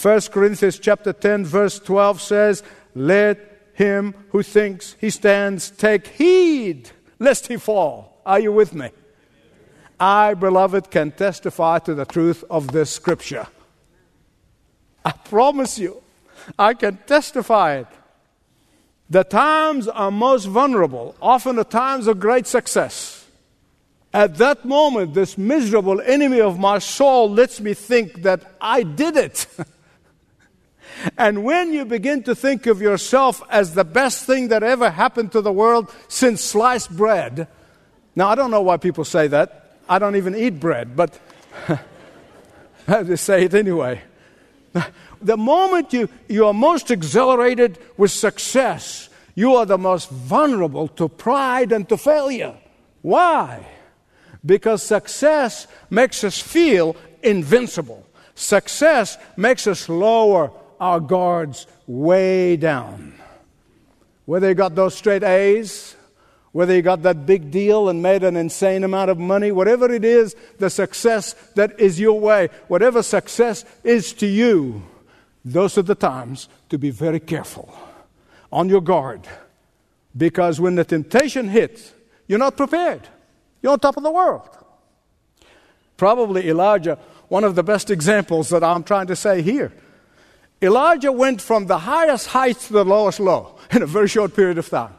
1 0.00 0.20
Corinthians 0.32 0.78
chapter 0.78 1.12
10 1.12 1.44
verse 1.44 1.78
12 1.78 2.20
says, 2.20 2.62
"Let 2.94 3.38
him 3.74 4.14
who 4.30 4.42
thinks 4.42 4.96
he 5.00 5.10
stands 5.10 5.70
take 5.70 6.06
heed 6.08 6.90
lest 7.18 7.48
he 7.48 7.56
fall." 7.56 8.20
Are 8.24 8.40
you 8.40 8.52
with 8.52 8.74
me? 8.74 8.90
I, 9.98 10.34
beloved, 10.34 10.90
can 10.90 11.12
testify 11.12 11.78
to 11.80 11.94
the 11.94 12.04
truth 12.04 12.44
of 12.50 12.72
this 12.72 12.90
scripture. 12.90 13.46
I 15.04 15.12
promise 15.12 15.78
you, 15.78 16.02
I 16.58 16.74
can 16.74 16.98
testify 17.06 17.76
it. 17.76 17.86
The 19.10 19.24
times 19.24 19.88
are 19.88 20.10
most 20.10 20.46
vulnerable, 20.46 21.14
often 21.20 21.56
the 21.56 21.64
times 21.64 22.06
of 22.06 22.18
great 22.18 22.46
success. 22.46 23.26
At 24.14 24.36
that 24.38 24.64
moment, 24.64 25.14
this 25.14 25.38
miserable 25.38 26.00
enemy 26.00 26.40
of 26.40 26.58
my 26.58 26.78
soul 26.78 27.30
lets 27.30 27.60
me 27.60 27.74
think 27.74 28.22
that 28.22 28.42
I 28.60 28.82
did 28.82 29.16
it. 29.16 29.46
and 31.16 31.44
when 31.44 31.72
you 31.72 31.84
begin 31.84 32.22
to 32.24 32.34
think 32.34 32.66
of 32.66 32.80
yourself 32.80 33.42
as 33.50 33.74
the 33.74 33.84
best 33.84 34.24
thing 34.24 34.48
that 34.48 34.62
ever 34.62 34.90
happened 34.90 35.32
to 35.32 35.40
the 35.40 35.52
world 35.52 35.92
since 36.08 36.42
sliced 36.42 36.96
bread, 36.96 37.48
now 38.14 38.28
I 38.28 38.34
don't 38.34 38.50
know 38.50 38.62
why 38.62 38.76
people 38.76 39.04
say 39.04 39.28
that. 39.28 39.78
I 39.88 39.98
don't 39.98 40.16
even 40.16 40.34
eat 40.34 40.60
bread, 40.60 40.96
but 40.96 41.18
they 42.86 43.16
say 43.16 43.44
it 43.44 43.54
anyway. 43.54 44.02
The 45.22 45.36
moment 45.36 45.92
you, 45.92 46.08
you 46.28 46.46
are 46.46 46.52
most 46.52 46.90
exhilarated 46.90 47.78
with 47.96 48.10
success, 48.10 49.08
you 49.36 49.54
are 49.54 49.64
the 49.64 49.78
most 49.78 50.10
vulnerable 50.10 50.88
to 50.88 51.08
pride 51.08 51.70
and 51.70 51.88
to 51.90 51.96
failure. 51.96 52.56
Why? 53.02 53.64
Because 54.44 54.82
success 54.82 55.68
makes 55.90 56.24
us 56.24 56.40
feel 56.40 56.96
invincible. 57.22 58.04
Success 58.34 59.16
makes 59.36 59.68
us 59.68 59.88
lower 59.88 60.50
our 60.82 60.98
guards 60.98 61.68
way 61.86 62.56
down. 62.56 63.14
Whether 64.24 64.48
you 64.48 64.54
got 64.54 64.74
those 64.74 64.96
straight 64.96 65.22
A's, 65.22 65.94
whether 66.50 66.74
you 66.74 66.82
got 66.82 67.02
that 67.04 67.24
big 67.24 67.52
deal 67.52 67.88
and 67.88 68.02
made 68.02 68.24
an 68.24 68.36
insane 68.36 68.82
amount 68.82 69.08
of 69.08 69.16
money, 69.16 69.52
whatever 69.52 69.92
it 69.92 70.04
is, 70.04 70.34
the 70.58 70.68
success 70.68 71.34
that 71.54 71.78
is 71.78 72.00
your 72.00 72.18
way, 72.18 72.48
whatever 72.66 73.00
success 73.00 73.64
is 73.84 74.12
to 74.14 74.26
you, 74.26 74.82
those 75.44 75.78
are 75.78 75.82
the 75.82 75.94
times 75.94 76.48
to 76.68 76.78
be 76.78 76.90
very 76.90 77.20
careful, 77.20 77.72
on 78.50 78.68
your 78.68 78.80
guard. 78.80 79.20
Because 80.16 80.60
when 80.60 80.74
the 80.74 80.84
temptation 80.84 81.48
hits, 81.48 81.92
you're 82.26 82.40
not 82.40 82.56
prepared. 82.56 83.02
You're 83.62 83.72
on 83.72 83.78
top 83.78 83.96
of 83.96 84.02
the 84.02 84.10
world. 84.10 84.48
Probably 85.96 86.48
Elijah, 86.48 86.98
one 87.28 87.44
of 87.44 87.54
the 87.54 87.62
best 87.62 87.88
examples 87.88 88.48
that 88.48 88.64
I'm 88.64 88.82
trying 88.82 89.06
to 89.06 89.16
say 89.16 89.42
here. 89.42 89.72
Elijah 90.62 91.10
went 91.10 91.40
from 91.40 91.66
the 91.66 91.78
highest 91.78 92.28
heights 92.28 92.68
to 92.68 92.72
the 92.72 92.84
lowest 92.84 93.18
low 93.18 93.56
in 93.72 93.82
a 93.82 93.86
very 93.86 94.08
short 94.08 94.34
period 94.34 94.58
of 94.58 94.68
time. 94.68 94.94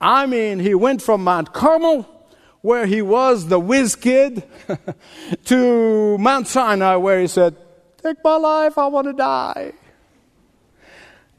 I 0.00 0.26
mean, 0.26 0.58
he 0.58 0.74
went 0.74 1.02
from 1.02 1.24
Mount 1.24 1.52
Carmel, 1.52 2.06
where 2.62 2.86
he 2.86 3.02
was 3.02 3.48
the 3.48 3.60
whiz 3.60 3.94
kid, 3.94 4.42
to 5.44 6.18
Mount 6.18 6.48
Sinai, 6.48 6.96
where 6.96 7.20
he 7.20 7.26
said, 7.26 7.56
Take 8.02 8.22
my 8.24 8.36
life, 8.36 8.78
I 8.78 8.86
want 8.86 9.06
to 9.06 9.12
die. 9.12 9.72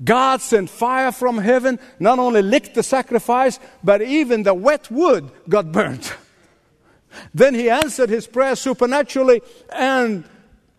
God 0.04 0.42
sent 0.42 0.70
fire 0.70 1.12
from 1.12 1.40
heaven, 1.40 1.80
not 2.00 2.20
only 2.20 2.42
licked 2.42 2.76
the 2.76 2.84
sacrifice, 2.84 3.60
but 3.84 4.02
even 4.02 4.44
the 4.44 4.54
wet 4.54 4.92
wood 4.92 5.30
got 5.50 5.72
burnt. 5.72 6.14
Then 7.34 7.56
he 7.56 7.70
answered 7.70 8.10
his 8.10 8.28
prayer 8.28 8.56
supernaturally, 8.56 9.42
and 9.74 10.24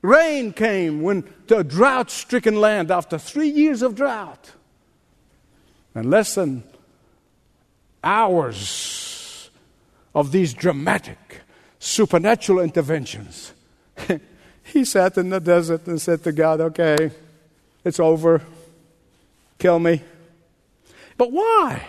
rain 0.03 0.53
came 0.53 1.03
when 1.03 1.25
the 1.47 1.65
drought 1.65 2.11
stricken 2.11 2.61
land 2.61 2.91
after 2.91 3.19
three 3.19 3.49
years 3.49 3.83
of 3.83 3.95
drought. 3.95 4.53
And 5.95 6.11
less 6.11 6.35
than 6.35 6.63
hours 8.05 9.51
of 10.15 10.33
these 10.33 10.55
dramatic 10.55 11.41
supernatural 11.79 12.61
interventions, 12.61 13.53
he 14.63 14.85
sat 14.85 15.19
in 15.19 15.31
the 15.31 15.41
desert 15.41 15.87
and 15.87 16.01
said 16.01 16.23
to 16.25 16.33
God, 16.33 16.61
Okay, 16.61 17.11
it's 17.85 17.99
over. 17.99 18.43
Kill 19.59 19.79
me. 19.79 20.03
But 21.17 21.33
why? 21.33 21.87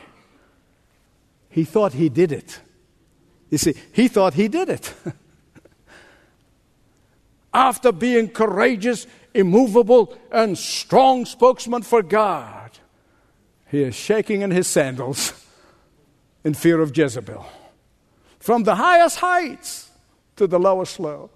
He 1.50 1.64
thought 1.64 1.94
he 1.94 2.10
did 2.10 2.32
it. 2.32 2.60
You 3.50 3.58
see, 3.58 3.76
he 3.94 4.08
thought 4.08 4.34
he 4.34 4.48
did 4.48 4.70
it. 4.70 4.94
After 7.60 7.92
being 7.92 8.30
courageous, 8.30 9.06
immovable, 9.34 10.18
and 10.32 10.58
strong 10.58 11.26
spokesman 11.26 11.82
for 11.82 12.02
God, 12.02 12.72
he 13.70 13.84
is 13.84 13.96
shaking 13.96 14.44
in 14.44 14.52
his 14.52 14.66
sandals 14.66 15.34
in 16.46 16.54
fear 16.54 16.80
of 16.80 16.96
Jezebel. 16.96 17.46
From 18.40 18.64
the 18.64 18.76
highest 18.76 19.18
heights 19.18 19.92
to 20.38 20.48
the 20.48 20.58
lowest 20.58 21.02
low. 21.02 21.32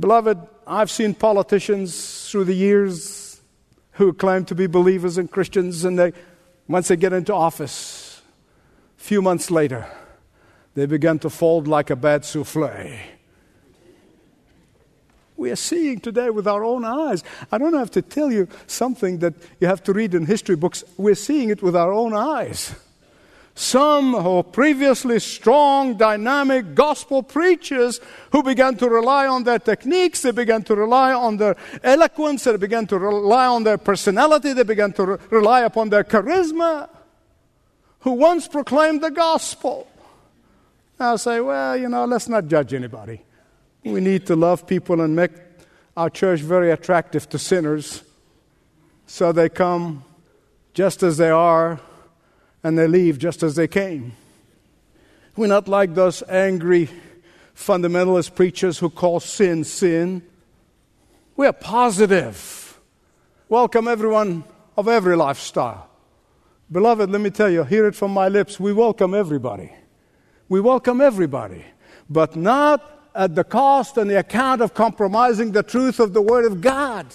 Beloved, 0.00 0.38
I've 0.66 0.90
seen 0.90 1.12
politicians 1.12 2.30
through 2.30 2.44
the 2.44 2.56
years 2.56 3.42
who 3.92 4.14
claim 4.14 4.46
to 4.46 4.54
be 4.54 4.66
believers 4.66 5.18
and 5.18 5.30
Christians, 5.30 5.84
and 5.84 5.98
they, 5.98 6.14
once 6.66 6.88
they 6.88 6.96
get 6.96 7.12
into 7.12 7.34
office, 7.34 8.22
a 8.98 9.02
few 9.02 9.20
months 9.20 9.50
later, 9.50 9.86
they 10.72 10.86
begin 10.86 11.18
to 11.18 11.28
fold 11.28 11.68
like 11.68 11.90
a 11.90 11.96
bad 11.96 12.24
souffle. 12.24 12.70
We 15.36 15.50
are 15.50 15.56
seeing 15.56 16.00
today 16.00 16.30
with 16.30 16.48
our 16.48 16.64
own 16.64 16.84
eyes. 16.84 17.22
I 17.52 17.58
don't 17.58 17.74
have 17.74 17.90
to 17.92 18.02
tell 18.02 18.32
you 18.32 18.48
something 18.66 19.18
that 19.18 19.34
you 19.60 19.66
have 19.66 19.82
to 19.84 19.92
read 19.92 20.14
in 20.14 20.26
history 20.26 20.56
books. 20.56 20.82
We're 20.96 21.14
seeing 21.14 21.50
it 21.50 21.62
with 21.62 21.76
our 21.76 21.92
own 21.92 22.14
eyes. 22.14 22.74
Some 23.58 24.12
who 24.12 24.42
previously 24.42 25.18
strong, 25.18 25.96
dynamic 25.96 26.74
gospel 26.74 27.22
preachers 27.22 28.00
who 28.30 28.42
began 28.42 28.76
to 28.76 28.88
rely 28.88 29.26
on 29.26 29.44
their 29.44 29.58
techniques, 29.58 30.20
they 30.20 30.30
began 30.30 30.62
to 30.64 30.74
rely 30.74 31.14
on 31.14 31.38
their 31.38 31.56
eloquence, 31.82 32.44
they 32.44 32.56
began 32.58 32.86
to 32.88 32.98
rely 32.98 33.46
on 33.46 33.64
their 33.64 33.78
personality, 33.78 34.52
they 34.52 34.62
began 34.62 34.92
to 34.92 35.06
re- 35.06 35.18
rely 35.30 35.62
upon 35.62 35.88
their 35.88 36.04
charisma, 36.04 36.90
who 38.00 38.12
once 38.12 38.46
proclaimed 38.46 39.02
the 39.02 39.10
gospel. 39.10 39.88
Now 41.00 41.16
say, 41.16 41.40
well, 41.40 41.78
you 41.78 41.88
know, 41.88 42.04
let's 42.04 42.28
not 42.28 42.46
judge 42.48 42.74
anybody. 42.74 43.22
We 43.86 44.00
need 44.00 44.26
to 44.26 44.34
love 44.34 44.66
people 44.66 45.00
and 45.00 45.14
make 45.14 45.30
our 45.96 46.10
church 46.10 46.40
very 46.40 46.72
attractive 46.72 47.28
to 47.28 47.38
sinners 47.38 48.02
so 49.06 49.30
they 49.30 49.48
come 49.48 50.02
just 50.74 51.04
as 51.04 51.18
they 51.18 51.30
are 51.30 51.78
and 52.64 52.76
they 52.76 52.88
leave 52.88 53.16
just 53.16 53.44
as 53.44 53.54
they 53.54 53.68
came. 53.68 54.14
We're 55.36 55.46
not 55.46 55.68
like 55.68 55.94
those 55.94 56.24
angry 56.28 56.90
fundamentalist 57.54 58.34
preachers 58.34 58.80
who 58.80 58.90
call 58.90 59.20
sin 59.20 59.62
sin. 59.62 60.22
We 61.36 61.46
are 61.46 61.52
positive. 61.52 62.80
Welcome 63.48 63.86
everyone 63.86 64.42
of 64.76 64.88
every 64.88 65.14
lifestyle. 65.14 65.88
Beloved, 66.72 67.08
let 67.08 67.20
me 67.20 67.30
tell 67.30 67.50
you, 67.50 67.62
hear 67.62 67.86
it 67.86 67.94
from 67.94 68.10
my 68.10 68.26
lips. 68.26 68.58
We 68.58 68.72
welcome 68.72 69.14
everybody. 69.14 69.70
We 70.48 70.60
welcome 70.60 71.00
everybody, 71.00 71.64
but 72.10 72.34
not 72.34 73.05
at 73.16 73.34
the 73.34 73.44
cost 73.44 73.96
and 73.96 74.10
the 74.10 74.18
account 74.18 74.60
of 74.60 74.74
compromising 74.74 75.52
the 75.52 75.62
truth 75.62 75.98
of 75.98 76.12
the 76.12 76.22
Word 76.22 76.44
of 76.44 76.60
God. 76.60 77.06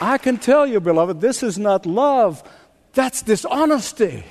I 0.00 0.16
can 0.16 0.38
tell 0.38 0.66
you, 0.66 0.80
beloved, 0.80 1.20
this 1.20 1.42
is 1.42 1.58
not 1.58 1.84
love, 1.84 2.42
that's 2.94 3.20
dishonesty. 3.20 4.24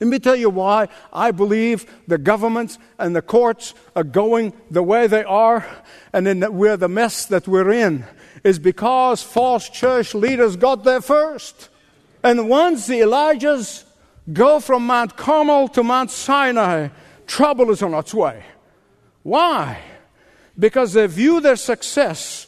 Let 0.00 0.08
me 0.08 0.18
tell 0.18 0.36
you 0.36 0.48
why 0.48 0.88
I 1.12 1.30
believe 1.30 1.84
the 2.08 2.16
governments 2.16 2.78
and 2.98 3.14
the 3.14 3.20
courts 3.20 3.74
are 3.94 4.02
going 4.02 4.54
the 4.70 4.82
way 4.82 5.06
they 5.06 5.22
are, 5.22 5.66
and 6.14 6.26
then 6.26 6.54
we're 6.54 6.78
the 6.78 6.88
mess 6.88 7.26
that 7.26 7.46
we're 7.46 7.70
in, 7.70 8.06
is 8.42 8.58
because 8.58 9.22
false 9.22 9.68
church 9.68 10.14
leaders 10.14 10.56
got 10.56 10.84
there 10.84 11.02
first. 11.02 11.68
And 12.22 12.48
once 12.48 12.86
the 12.86 13.00
Elijahs 13.00 13.84
go 14.32 14.60
from 14.60 14.86
Mount 14.86 15.16
Carmel 15.16 15.68
to 15.68 15.82
Mount 15.82 16.10
Sinai, 16.10 16.88
trouble 17.26 17.70
is 17.70 17.82
on 17.82 17.94
its 17.94 18.12
way. 18.12 18.44
Why? 19.22 19.80
Because 20.58 20.92
they 20.92 21.06
view 21.06 21.40
their 21.40 21.56
success 21.56 22.46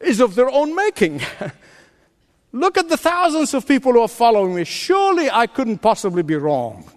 is 0.00 0.20
of 0.20 0.34
their 0.34 0.48
own 0.48 0.74
making. 0.74 1.20
Look 2.52 2.78
at 2.78 2.88
the 2.88 2.96
thousands 2.96 3.52
of 3.54 3.66
people 3.66 3.92
who 3.92 4.00
are 4.00 4.08
following 4.08 4.54
me. 4.54 4.64
Surely 4.64 5.30
I 5.30 5.46
couldn't 5.46 5.78
possibly 5.78 6.22
be 6.22 6.36
wrong. 6.36 6.90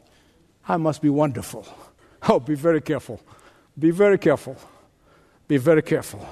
I 0.68 0.78
must 0.78 1.02
be 1.02 1.10
wonderful. 1.10 1.66
Oh, 2.30 2.40
be 2.40 2.54
very 2.54 2.82
careful. 2.82 3.20
Be 3.80 3.90
very 3.90 4.20
careful. 4.20 4.56
Be 5.48 5.58
very 5.58 5.82
careful. 5.82 6.24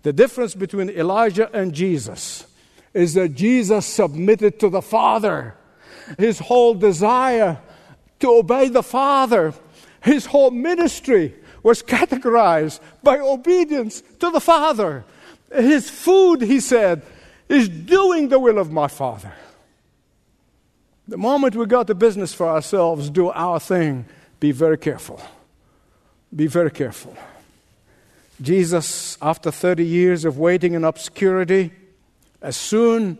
The 0.00 0.14
difference 0.14 0.54
between 0.54 0.88
Elijah 0.88 1.50
and 1.52 1.74
Jesus 1.74 2.46
is 2.92 3.14
that 3.14 3.34
Jesus 3.34 3.86
submitted 3.86 4.58
to 4.60 4.68
the 4.68 4.82
Father. 4.82 5.54
His 6.18 6.38
whole 6.38 6.74
desire 6.74 7.58
to 8.18 8.28
obey 8.28 8.68
the 8.68 8.82
Father, 8.82 9.54
his 10.02 10.26
whole 10.26 10.50
ministry 10.50 11.34
was 11.62 11.82
categorized 11.82 12.80
by 13.02 13.18
obedience 13.18 14.02
to 14.18 14.30
the 14.30 14.40
Father. 14.40 15.04
His 15.52 15.90
food, 15.90 16.42
he 16.42 16.60
said, 16.60 17.02
is 17.48 17.68
doing 17.68 18.28
the 18.28 18.38
will 18.38 18.58
of 18.58 18.70
my 18.70 18.88
Father. 18.88 19.32
The 21.08 21.18
moment 21.18 21.56
we 21.56 21.66
got 21.66 21.86
the 21.86 21.94
business 21.94 22.32
for 22.32 22.48
ourselves, 22.48 23.10
do 23.10 23.30
our 23.30 23.58
thing, 23.58 24.04
be 24.38 24.52
very 24.52 24.78
careful. 24.78 25.20
Be 26.34 26.46
very 26.46 26.70
careful. 26.70 27.16
Jesus, 28.40 29.18
after 29.20 29.50
30 29.50 29.84
years 29.84 30.24
of 30.24 30.38
waiting 30.38 30.74
in 30.74 30.84
obscurity, 30.84 31.72
as 32.42 32.56
soon 32.56 33.18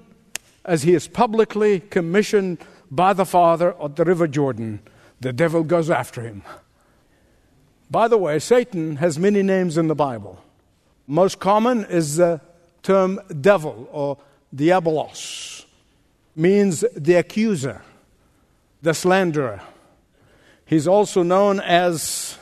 as 0.65 0.83
he 0.83 0.95
is 0.95 1.09
publicly 1.09 1.81
commissioned 1.81 2.59
by 2.91 3.13
the 3.13 3.25
Father 3.25 3.75
at 3.83 3.97
the 3.97 4.05
River 4.05 4.27
Jordan, 4.27 4.81
the 5.21 5.33
devil 5.33 5.63
goes 5.63 5.91
after 5.91 6.23
him. 6.23 6.43
By 7.91 8.09
the 8.09 8.19
way, 8.19 8.39
Satan 8.39 8.97
has 8.97 9.19
many 9.19 9.43
names 9.43 9.77
in 9.77 9.89
the 9.89 9.95
Bible. 9.95 10.43
Most 11.07 11.41
common 11.41 11.85
is 11.87 12.17
the 12.17 12.41
term 12.83 13.21
devil 13.41 13.89
or 13.93 14.19
diabolos, 14.55 15.65
means 16.37 16.85
the 16.97 17.15
accuser, 17.15 17.83
the 18.81 18.95
slanderer. 18.95 19.61
He's 20.65 20.87
also 20.87 21.23
known 21.23 21.61
as 21.61 22.39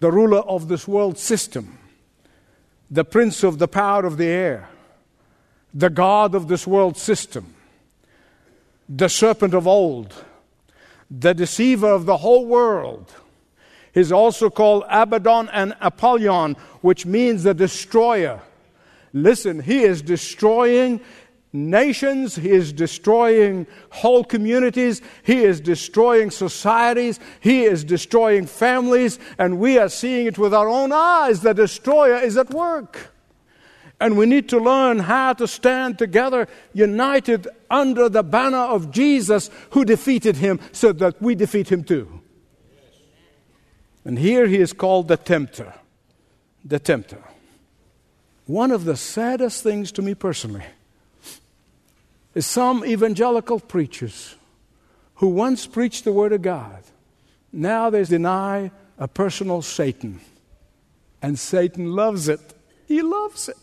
the 0.00 0.12
ruler 0.12 0.40
of 0.40 0.68
this 0.68 0.86
world 0.86 1.18
system, 1.18 1.78
the 2.90 3.04
prince 3.04 3.42
of 3.42 3.58
the 3.58 3.68
power 3.68 4.04
of 4.04 4.16
the 4.16 4.26
air, 4.26 4.68
the 5.74 5.90
god 5.90 6.34
of 6.34 6.46
this 6.46 6.66
world 6.66 6.96
system, 6.96 7.52
the 8.88 9.08
serpent 9.08 9.52
of 9.52 9.66
old, 9.66 10.14
the 11.10 11.34
deceiver 11.34 11.90
of 11.90 12.06
the 12.06 12.18
whole 12.18 12.46
world. 12.46 13.12
He's 13.92 14.12
also 14.12 14.50
called 14.50 14.84
Abaddon 14.88 15.48
and 15.52 15.76
Apollyon, 15.80 16.54
which 16.80 17.04
means 17.04 17.42
the 17.42 17.54
destroyer. 17.54 18.40
Listen, 19.12 19.60
he 19.60 19.82
is 19.82 20.02
destroying 20.02 21.00
nations, 21.52 22.34
he 22.34 22.50
is 22.50 22.72
destroying 22.72 23.66
whole 23.90 24.24
communities, 24.24 25.00
he 25.22 25.44
is 25.44 25.60
destroying 25.60 26.32
societies, 26.32 27.20
he 27.38 27.62
is 27.64 27.84
destroying 27.84 28.46
families, 28.46 29.20
and 29.38 29.60
we 29.60 29.78
are 29.78 29.88
seeing 29.88 30.26
it 30.26 30.38
with 30.38 30.52
our 30.52 30.68
own 30.68 30.92
eyes. 30.92 31.40
The 31.40 31.54
destroyer 31.54 32.16
is 32.16 32.36
at 32.36 32.50
work. 32.50 33.13
And 34.00 34.16
we 34.16 34.26
need 34.26 34.48
to 34.50 34.58
learn 34.58 34.98
how 34.98 35.32
to 35.34 35.46
stand 35.46 35.98
together, 35.98 36.48
united 36.72 37.48
under 37.70 38.08
the 38.08 38.22
banner 38.22 38.58
of 38.58 38.90
Jesus 38.90 39.50
who 39.70 39.84
defeated 39.84 40.36
him, 40.36 40.60
so 40.72 40.92
that 40.92 41.22
we 41.22 41.34
defeat 41.34 41.70
him 41.70 41.84
too. 41.84 42.20
And 44.04 44.18
here 44.18 44.46
he 44.46 44.56
is 44.56 44.72
called 44.72 45.08
the 45.08 45.16
tempter. 45.16 45.72
The 46.64 46.78
tempter. 46.78 47.22
One 48.46 48.70
of 48.70 48.84
the 48.84 48.96
saddest 48.96 49.62
things 49.62 49.92
to 49.92 50.02
me 50.02 50.14
personally 50.14 50.64
is 52.34 52.46
some 52.46 52.84
evangelical 52.84 53.60
preachers 53.60 54.34
who 55.16 55.28
once 55.28 55.66
preached 55.66 56.04
the 56.04 56.12
Word 56.12 56.32
of 56.32 56.42
God, 56.42 56.82
now 57.52 57.88
they 57.88 58.04
deny 58.04 58.70
a 58.98 59.08
personal 59.08 59.62
Satan. 59.62 60.20
And 61.22 61.38
Satan 61.38 61.92
loves 61.92 62.28
it. 62.28 62.40
He 62.86 63.00
loves 63.00 63.48
it. 63.48 63.56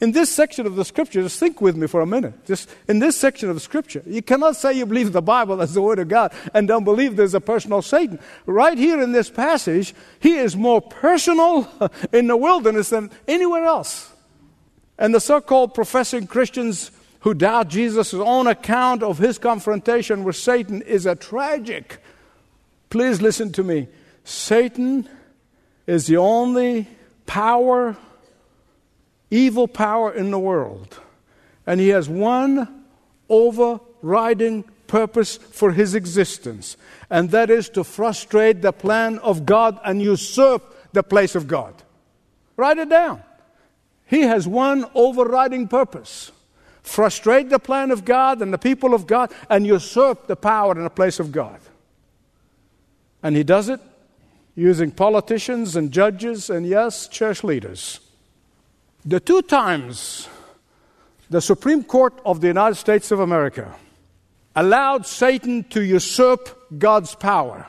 In 0.00 0.12
this 0.12 0.34
section 0.34 0.66
of 0.66 0.76
the 0.76 0.84
scripture, 0.84 1.22
just 1.22 1.38
think 1.38 1.60
with 1.60 1.76
me 1.76 1.86
for 1.86 2.00
a 2.00 2.06
minute. 2.06 2.46
Just 2.46 2.68
in 2.88 2.98
this 2.98 3.16
section 3.16 3.48
of 3.48 3.56
the 3.56 3.60
scripture, 3.60 4.02
you 4.06 4.22
cannot 4.22 4.56
say 4.56 4.72
you 4.72 4.86
believe 4.86 5.12
the 5.12 5.22
Bible 5.22 5.60
as 5.62 5.74
the 5.74 5.82
Word 5.82 5.98
of 5.98 6.08
God 6.08 6.32
and 6.54 6.68
don't 6.68 6.84
believe 6.84 7.16
there's 7.16 7.34
a 7.34 7.40
personal 7.40 7.82
Satan. 7.82 8.18
Right 8.46 8.78
here 8.78 9.02
in 9.02 9.12
this 9.12 9.30
passage, 9.30 9.94
he 10.20 10.34
is 10.34 10.56
more 10.56 10.80
personal 10.80 11.68
in 12.12 12.26
the 12.26 12.36
wilderness 12.36 12.90
than 12.90 13.10
anywhere 13.28 13.64
else. 13.64 14.10
And 14.98 15.14
the 15.14 15.20
so 15.20 15.40
called 15.40 15.74
professing 15.74 16.26
Christians 16.26 16.90
who 17.20 17.34
doubt 17.34 17.68
Jesus' 17.68 18.14
own 18.14 18.46
account 18.46 19.02
of 19.02 19.18
his 19.18 19.38
confrontation 19.38 20.24
with 20.24 20.36
Satan 20.36 20.82
is 20.82 21.06
a 21.06 21.14
tragic. 21.14 21.98
Please 22.90 23.22
listen 23.22 23.52
to 23.52 23.62
me. 23.62 23.88
Satan 24.24 25.08
is 25.86 26.06
the 26.06 26.16
only 26.16 26.88
power 27.26 27.96
evil 29.32 29.66
power 29.66 30.12
in 30.12 30.30
the 30.30 30.38
world. 30.38 31.00
And 31.66 31.80
he 31.80 31.88
has 31.88 32.08
one 32.08 32.84
overriding 33.28 34.64
purpose 34.86 35.36
for 35.36 35.72
his 35.72 35.94
existence, 35.94 36.76
and 37.08 37.30
that 37.30 37.50
is 37.50 37.68
to 37.70 37.82
frustrate 37.82 38.60
the 38.62 38.72
plan 38.72 39.18
of 39.18 39.46
God 39.46 39.80
and 39.84 40.02
usurp 40.02 40.92
the 40.92 41.02
place 41.02 41.34
of 41.34 41.48
God. 41.48 41.74
Write 42.56 42.78
it 42.78 42.90
down. 42.90 43.22
He 44.06 44.22
has 44.22 44.46
one 44.46 44.84
overriding 44.94 45.68
purpose 45.68 46.30
frustrate 46.82 47.48
the 47.48 47.58
plan 47.58 47.90
of 47.90 48.04
God 48.04 48.42
and 48.42 48.52
the 48.52 48.58
people 48.58 48.94
of 48.94 49.06
God 49.06 49.32
and 49.48 49.66
usurp 49.66 50.26
the 50.26 50.36
power 50.36 50.72
and 50.72 50.84
the 50.84 50.90
place 50.90 51.20
of 51.20 51.32
God. 51.32 51.60
And 53.22 53.36
he 53.36 53.44
does 53.44 53.68
it 53.68 53.80
using 54.54 54.90
politicians 54.90 55.76
and 55.76 55.90
judges 55.92 56.50
and, 56.50 56.66
yes, 56.66 57.08
church 57.08 57.44
leaders. 57.44 58.00
The 59.04 59.18
two 59.18 59.42
times 59.42 60.28
the 61.28 61.40
Supreme 61.40 61.82
Court 61.82 62.20
of 62.24 62.40
the 62.40 62.46
United 62.46 62.76
States 62.76 63.10
of 63.10 63.18
America 63.18 63.74
allowed 64.54 65.06
Satan 65.06 65.64
to 65.70 65.82
usurp 65.82 66.78
God's 66.78 67.14
power, 67.14 67.66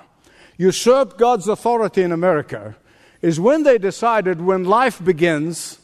usurp 0.58 1.18
God's 1.18 1.48
authority 1.48 2.04
in 2.04 2.12
America, 2.12 2.76
is 3.22 3.40
when 3.40 3.64
they 3.64 3.78
decided 3.78 4.42
when 4.42 4.66
life 4.66 5.04
begins 5.04 5.80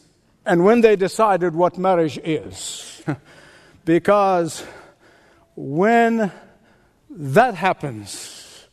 and 0.46 0.64
when 0.64 0.82
they 0.82 0.94
decided 0.94 1.54
what 1.54 1.78
marriage 1.78 2.18
is. 2.22 3.02
because 3.84 4.62
when 5.56 6.30
that 7.08 7.54
happens, 7.54 8.68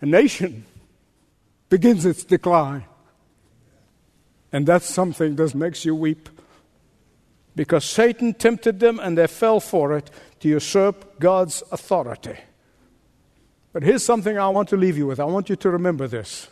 a 0.00 0.06
nation 0.06 0.64
begins 1.68 2.06
its 2.06 2.22
decline. 2.22 2.84
And 4.52 4.66
that's 4.66 4.86
something 4.86 5.36
that 5.36 5.54
makes 5.54 5.84
you 5.84 5.94
weep. 5.94 6.28
Because 7.54 7.84
Satan 7.84 8.34
tempted 8.34 8.80
them 8.80 8.98
and 9.00 9.18
they 9.18 9.26
fell 9.26 9.60
for 9.60 9.96
it 9.96 10.10
to 10.40 10.48
usurp 10.48 11.18
God's 11.18 11.62
authority. 11.72 12.36
But 13.72 13.82
here's 13.82 14.04
something 14.04 14.38
I 14.38 14.48
want 14.48 14.68
to 14.70 14.76
leave 14.76 14.96
you 14.96 15.06
with. 15.06 15.20
I 15.20 15.24
want 15.24 15.48
you 15.48 15.56
to 15.56 15.70
remember 15.70 16.06
this. 16.06 16.48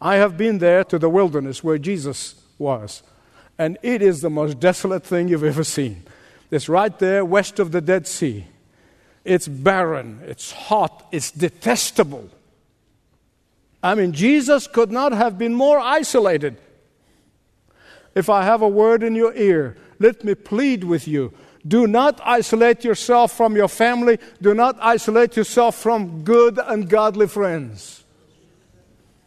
I 0.00 0.16
have 0.16 0.36
been 0.36 0.58
there 0.58 0.84
to 0.84 0.98
the 0.98 1.08
wilderness 1.10 1.62
where 1.62 1.78
Jesus 1.78 2.34
was, 2.58 3.02
and 3.58 3.78
it 3.82 4.02
is 4.02 4.20
the 4.20 4.30
most 4.30 4.58
desolate 4.58 5.04
thing 5.04 5.28
you've 5.28 5.44
ever 5.44 5.64
seen. 5.64 6.04
It's 6.50 6.68
right 6.68 6.96
there 6.98 7.24
west 7.24 7.58
of 7.58 7.72
the 7.72 7.80
Dead 7.80 8.06
Sea. 8.06 8.46
It's 9.24 9.46
barren, 9.46 10.20
it's 10.24 10.52
hot, 10.52 11.06
it's 11.12 11.30
detestable. 11.30 12.30
I 13.82 13.94
mean, 13.94 14.12
Jesus 14.12 14.66
could 14.66 14.90
not 14.90 15.12
have 15.12 15.38
been 15.38 15.54
more 15.54 15.78
isolated. 15.78 16.56
If 18.14 18.28
I 18.28 18.42
have 18.42 18.62
a 18.62 18.68
word 18.68 19.02
in 19.02 19.14
your 19.14 19.34
ear, 19.34 19.76
let 19.98 20.24
me 20.24 20.34
plead 20.34 20.84
with 20.84 21.06
you. 21.06 21.32
Do 21.66 21.86
not 21.86 22.20
isolate 22.24 22.84
yourself 22.84 23.32
from 23.32 23.54
your 23.54 23.68
family. 23.68 24.18
Do 24.40 24.54
not 24.54 24.78
isolate 24.80 25.36
yourself 25.36 25.76
from 25.76 26.22
good 26.22 26.58
and 26.58 26.88
godly 26.88 27.26
friends. 27.26 28.04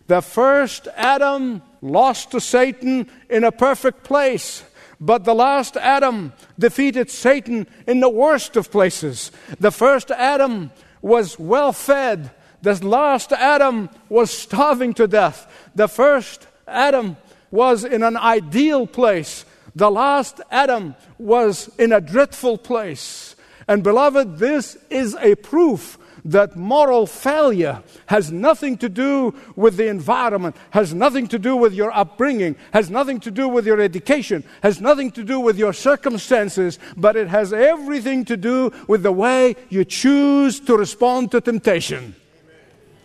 The 0.08 0.22
first 0.22 0.88
Adam 0.96 1.62
lost 1.82 2.32
to 2.32 2.42
Satan 2.42 3.10
in 3.30 3.44
a 3.44 3.52
perfect 3.52 4.04
place. 4.04 4.64
But 5.00 5.26
the 5.26 5.36
last 5.36 5.78
Adam 5.78 6.34
defeated 6.58 7.10
Satan 7.10 7.68
in 7.88 8.00
the 8.00 8.10
worst 8.10 8.56
of 8.56 8.72
places. 8.72 9.32
The 9.60 9.72
first 9.72 10.12
Adam 10.12 10.72
was 11.02 11.38
well 11.38 11.74
fed. 11.74 12.32
The 12.62 12.76
last 12.86 13.32
Adam 13.34 13.90
was 14.08 14.32
starving 14.32 14.94
to 14.96 15.08
death. 15.08 15.70
The 15.76 15.88
first 15.88 16.48
Adam 16.68 17.18
was 17.54 17.84
in 17.86 18.02
an 18.02 18.18
ideal 18.18 18.88
place. 18.88 19.46
The 19.76 19.92
last 19.92 20.42
Adam 20.50 20.96
was 21.20 21.70
in 21.78 21.92
a 21.92 22.02
dreadful 22.02 22.58
place. 22.58 23.36
And 23.68 23.84
beloved, 23.84 24.40
this 24.40 24.76
is 24.90 25.16
a 25.22 25.36
proof 25.36 26.00
that 26.26 26.56
moral 26.56 27.06
failure 27.06 27.84
has 28.08 28.32
nothing 28.32 28.76
to 28.78 28.90
do 28.90 29.36
with 29.56 29.78
the 29.78 29.88
environment, 29.88 30.56
has 30.72 30.96
nothing 30.96 31.28
to 31.28 31.38
do 31.38 31.56
with 31.56 31.74
your 31.74 31.96
upbringing, 31.96 32.56
has 32.72 32.90
nothing 32.90 33.20
to 33.20 33.30
do 33.30 33.48
with 33.48 33.68
your 33.68 33.80
education, 33.80 34.44
has 34.64 34.82
nothing 34.82 35.12
to 35.12 35.24
do 35.24 35.40
with 35.40 35.56
your 35.56 35.74
circumstances, 35.74 36.80
but 36.98 37.16
it 37.16 37.28
has 37.28 37.54
everything 37.54 38.26
to 38.26 38.36
do 38.36 38.72
with 38.88 39.04
the 39.04 39.12
way 39.12 39.56
you 39.70 39.86
choose 39.86 40.60
to 40.62 40.76
respond 40.76 41.30
to 41.30 41.40
temptation. 41.40 42.16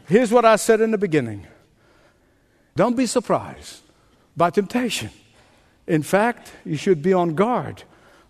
Here's 0.07 0.33
what 0.33 0.47
I 0.47 0.57
said 0.57 0.81
in 0.81 0.91
the 0.91 0.99
beginning 0.99 1.47
don't 2.77 2.97
be 2.97 3.05
surprised 3.05 3.83
by 4.39 4.51
temptation. 4.51 5.11
In 5.87 6.03
fact, 6.03 6.53
you 6.65 6.77
should 6.77 7.03
be 7.03 7.13
on 7.13 7.35
guard 7.35 7.83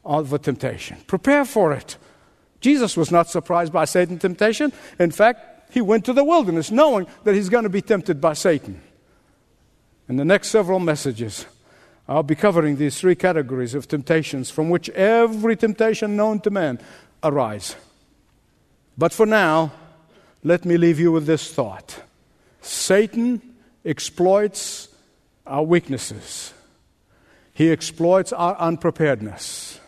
for 0.02 0.38
temptation. 0.38 0.96
Prepare 1.06 1.44
for 1.44 1.72
it. 1.72 1.96
Jesus 2.60 2.96
was 2.96 3.12
not 3.12 3.28
surprised 3.28 3.72
by 3.72 3.84
Satan's 3.84 4.22
temptation. 4.22 4.72
In 4.98 5.10
fact, 5.10 5.70
he 5.70 5.80
went 5.80 6.04
to 6.06 6.12
the 6.12 6.24
wilderness 6.24 6.70
knowing 6.70 7.06
that 7.24 7.34
he's 7.34 7.48
going 7.48 7.64
to 7.64 7.70
be 7.70 7.82
tempted 7.82 8.20
by 8.20 8.32
Satan. 8.32 8.80
In 10.08 10.16
the 10.16 10.24
next 10.24 10.48
several 10.48 10.80
messages, 10.80 11.46
I'll 12.08 12.22
be 12.22 12.34
covering 12.34 12.76
these 12.76 12.98
three 12.98 13.14
categories 13.14 13.74
of 13.74 13.86
temptations 13.86 14.50
from 14.50 14.70
which 14.70 14.88
every 14.90 15.56
temptation 15.56 16.16
known 16.16 16.40
to 16.40 16.50
man 16.50 16.80
arise. 17.22 17.76
But 18.96 19.12
for 19.12 19.26
now, 19.26 19.72
let 20.42 20.64
me 20.64 20.78
leave 20.78 20.98
you 20.98 21.12
with 21.12 21.26
this 21.26 21.52
thought 21.52 22.02
Satan 22.62 23.42
exploits 23.84 24.87
our 25.48 25.62
weaknesses, 25.62 26.52
He 27.52 27.70
exploits 27.70 28.32
our 28.32 28.56
unpreparedness. 28.56 29.80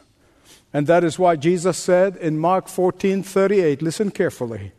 And 0.73 0.87
that 0.87 1.03
is 1.03 1.18
why 1.18 1.37
Jesus 1.37 1.77
said 1.77 2.16
in 2.16 2.38
Mark 2.38 2.68
14 2.68 3.23
38, 3.23 3.83
listen 3.83 4.11
carefully, 4.11 4.73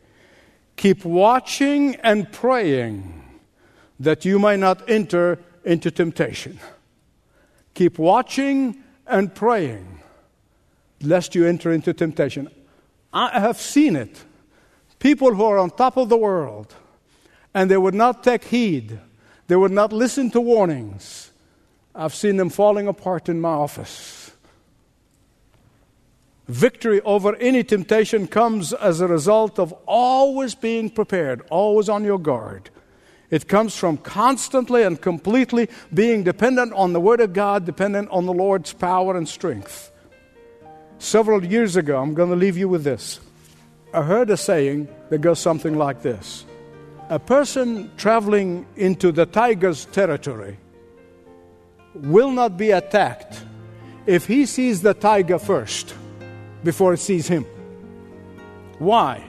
keep 0.76 1.04
watching 1.04 1.96
and 1.96 2.30
praying 2.32 3.22
that 4.00 4.24
you 4.24 4.38
may 4.38 4.56
not 4.56 4.88
enter 4.88 5.38
into 5.64 5.90
temptation. 5.90 6.58
Keep 7.74 7.98
watching 7.98 8.82
and 9.06 9.34
praying 9.34 10.00
lest 11.02 11.34
you 11.34 11.46
enter 11.46 11.72
into 11.72 11.92
temptation. 11.92 12.48
I 13.12 13.40
have 13.40 13.58
seen 13.58 13.96
it. 13.96 14.24
People 14.98 15.34
who 15.34 15.44
are 15.44 15.58
on 15.58 15.70
top 15.70 15.96
of 15.96 16.08
the 16.08 16.16
world 16.16 16.74
and 17.54 17.70
they 17.70 17.76
would 17.76 17.94
not 17.94 18.24
take 18.24 18.44
heed 18.44 18.98
they 19.52 19.56
would 19.56 19.70
not 19.70 19.92
listen 19.92 20.30
to 20.30 20.40
warnings. 20.40 21.30
I've 21.94 22.14
seen 22.14 22.38
them 22.38 22.48
falling 22.48 22.88
apart 22.88 23.28
in 23.28 23.38
my 23.38 23.50
office. 23.50 24.32
Victory 26.48 27.02
over 27.02 27.36
any 27.36 27.62
temptation 27.62 28.28
comes 28.28 28.72
as 28.72 29.02
a 29.02 29.06
result 29.06 29.58
of 29.58 29.72
always 29.84 30.54
being 30.54 30.88
prepared, 30.88 31.42
always 31.50 31.90
on 31.90 32.02
your 32.02 32.18
guard. 32.18 32.70
It 33.28 33.46
comes 33.46 33.76
from 33.76 33.98
constantly 33.98 34.84
and 34.84 34.98
completely 34.98 35.68
being 35.92 36.24
dependent 36.24 36.72
on 36.72 36.94
the 36.94 37.00
Word 37.00 37.20
of 37.20 37.34
God, 37.34 37.66
dependent 37.66 38.08
on 38.08 38.24
the 38.24 38.32
Lord's 38.32 38.72
power 38.72 39.18
and 39.18 39.28
strength. 39.28 39.92
Several 40.98 41.44
years 41.44 41.76
ago, 41.76 42.00
I'm 42.00 42.14
going 42.14 42.30
to 42.30 42.36
leave 42.36 42.56
you 42.56 42.70
with 42.70 42.84
this. 42.84 43.20
I 43.92 44.00
heard 44.00 44.30
a 44.30 44.38
saying 44.38 44.88
that 45.10 45.20
goes 45.20 45.40
something 45.40 45.76
like 45.76 46.00
this 46.00 46.46
A 47.12 47.18
person 47.18 47.90
traveling 47.98 48.64
into 48.74 49.12
the 49.12 49.26
tiger's 49.26 49.84
territory 49.84 50.56
will 51.94 52.30
not 52.30 52.56
be 52.56 52.70
attacked 52.70 53.44
if 54.06 54.26
he 54.26 54.46
sees 54.46 54.80
the 54.80 54.94
tiger 54.94 55.38
first 55.38 55.94
before 56.64 56.94
it 56.94 57.00
sees 57.00 57.28
him. 57.28 57.44
Why? 58.78 59.22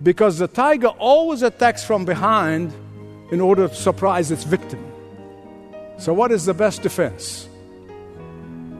Because 0.00 0.38
the 0.38 0.46
tiger 0.46 0.90
always 1.10 1.42
attacks 1.42 1.84
from 1.84 2.04
behind 2.04 2.72
in 3.32 3.40
order 3.40 3.66
to 3.66 3.74
surprise 3.74 4.30
its 4.30 4.44
victim. 4.44 4.78
So, 5.98 6.12
what 6.12 6.30
is 6.30 6.44
the 6.44 6.54
best 6.54 6.82
defense? 6.82 7.48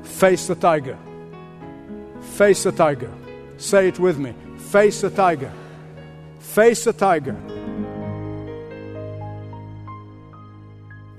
Face 0.05 0.47
the 0.47 0.55
tiger. 0.55 0.97
Face 2.37 2.63
the 2.63 2.71
tiger. 2.71 3.11
Say 3.57 3.89
it 3.89 3.99
with 3.99 4.21
me. 4.21 4.33
Face 4.71 5.01
the 5.01 5.11
tiger. 5.11 5.51
Face 6.39 6.85
the 6.85 6.93
tiger. 6.93 7.37